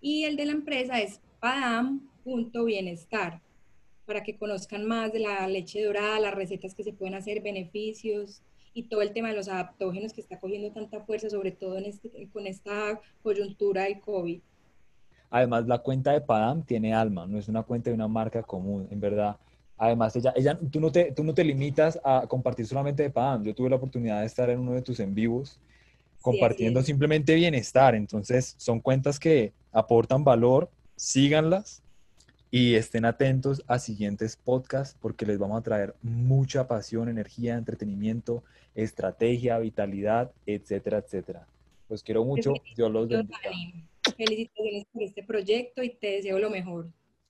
y 0.00 0.24
el 0.24 0.37
de 0.37 0.46
la 0.46 0.52
empresa 0.52 1.00
es 1.00 1.20
padam.bienestar, 1.40 3.40
para 4.07 4.22
que 4.22 4.37
conozcan 4.37 4.87
más 4.87 5.12
de 5.12 5.20
la 5.20 5.46
leche 5.46 5.85
dorada, 5.85 6.20
las 6.20 6.35
recetas 6.35 6.74
que 6.74 6.85
se 6.85 6.92
pueden 6.92 7.14
hacer, 7.14 7.42
beneficios 7.42 8.42
y 8.72 8.85
todo 8.85 9.02
el 9.02 9.12
tema 9.12 9.28
de 9.28 9.35
los 9.35 9.48
adaptógenos 9.48 10.12
que 10.12 10.20
está 10.20 10.40
cogiendo 10.40 10.72
tanta 10.72 11.00
fuerza, 11.00 11.28
sobre 11.28 11.50
todo 11.50 11.76
en 11.76 11.85
este, 11.85 12.28
con 12.33 12.46
esta 12.46 13.00
coyuntura 13.22 13.85
del 13.85 14.00
COVID. 14.00 14.40
Además, 15.31 15.66
la 15.66 15.78
cuenta 15.78 16.12
de 16.12 16.22
Padam 16.22 16.62
tiene 16.62 16.94
alma, 16.94 17.26
no 17.26 17.38
es 17.38 17.48
una 17.48 17.62
cuenta 17.62 17.90
de 17.90 17.94
una 17.94 18.09
marca 18.09 18.42
común, 18.42 18.88
en 18.90 19.00
verdad. 19.00 19.37
Además, 19.78 20.14
ella, 20.16 20.32
ella, 20.36 20.58
tú, 20.70 20.80
no 20.80 20.90
te, 20.90 21.12
tú 21.12 21.22
no 21.22 21.32
te 21.32 21.44
limitas 21.44 21.98
a 22.04 22.26
compartir 22.26 22.66
solamente 22.66 23.04
de 23.04 23.10
Padam. 23.10 23.44
Yo 23.44 23.54
tuve 23.54 23.70
la 23.70 23.76
oportunidad 23.76 24.20
de 24.20 24.26
estar 24.26 24.50
en 24.50 24.58
uno 24.58 24.72
de 24.72 24.82
tus 24.82 24.98
en 25.00 25.14
vivos 25.14 25.58
compartiendo 26.20 26.82
simplemente 26.82 27.34
bienestar. 27.34 27.94
Entonces, 27.94 28.54
son 28.58 28.80
cuentas 28.80 29.18
que 29.18 29.52
aportan 29.72 30.24
valor, 30.24 30.70
síganlas 30.96 31.82
y 32.50 32.74
estén 32.74 33.04
atentos 33.04 33.62
a 33.66 33.78
siguientes 33.78 34.36
podcasts 34.36 34.96
porque 35.00 35.26
les 35.26 35.38
vamos 35.38 35.58
a 35.58 35.62
traer 35.62 35.94
mucha 36.02 36.66
pasión, 36.66 37.08
energía, 37.08 37.54
entretenimiento, 37.56 38.42
estrategia, 38.74 39.58
vitalidad, 39.58 40.32
etcétera, 40.46 40.98
etcétera. 40.98 41.46
Los 41.88 42.02
quiero 42.02 42.24
mucho, 42.24 42.52
Dios 42.76 42.90
los 42.90 43.08
bendiga. 43.08 43.38
Felicitaciones 44.16 44.84
por 44.92 45.02
este 45.02 45.22
proyecto 45.22 45.82
y 45.82 45.90
te 45.90 46.12
deseo 46.12 46.38
lo 46.38 46.50
mejor. 46.50 46.88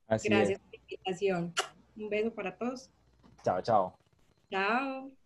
Gracias 0.08 0.58
por 0.58 0.72
la 0.72 0.78
invitación. 0.80 1.54
Un 1.98 2.08
beso 2.08 2.30
para 2.34 2.56
todos. 2.56 2.90
Chao, 3.44 3.60
chao. 3.62 3.94
Chao. 4.50 5.17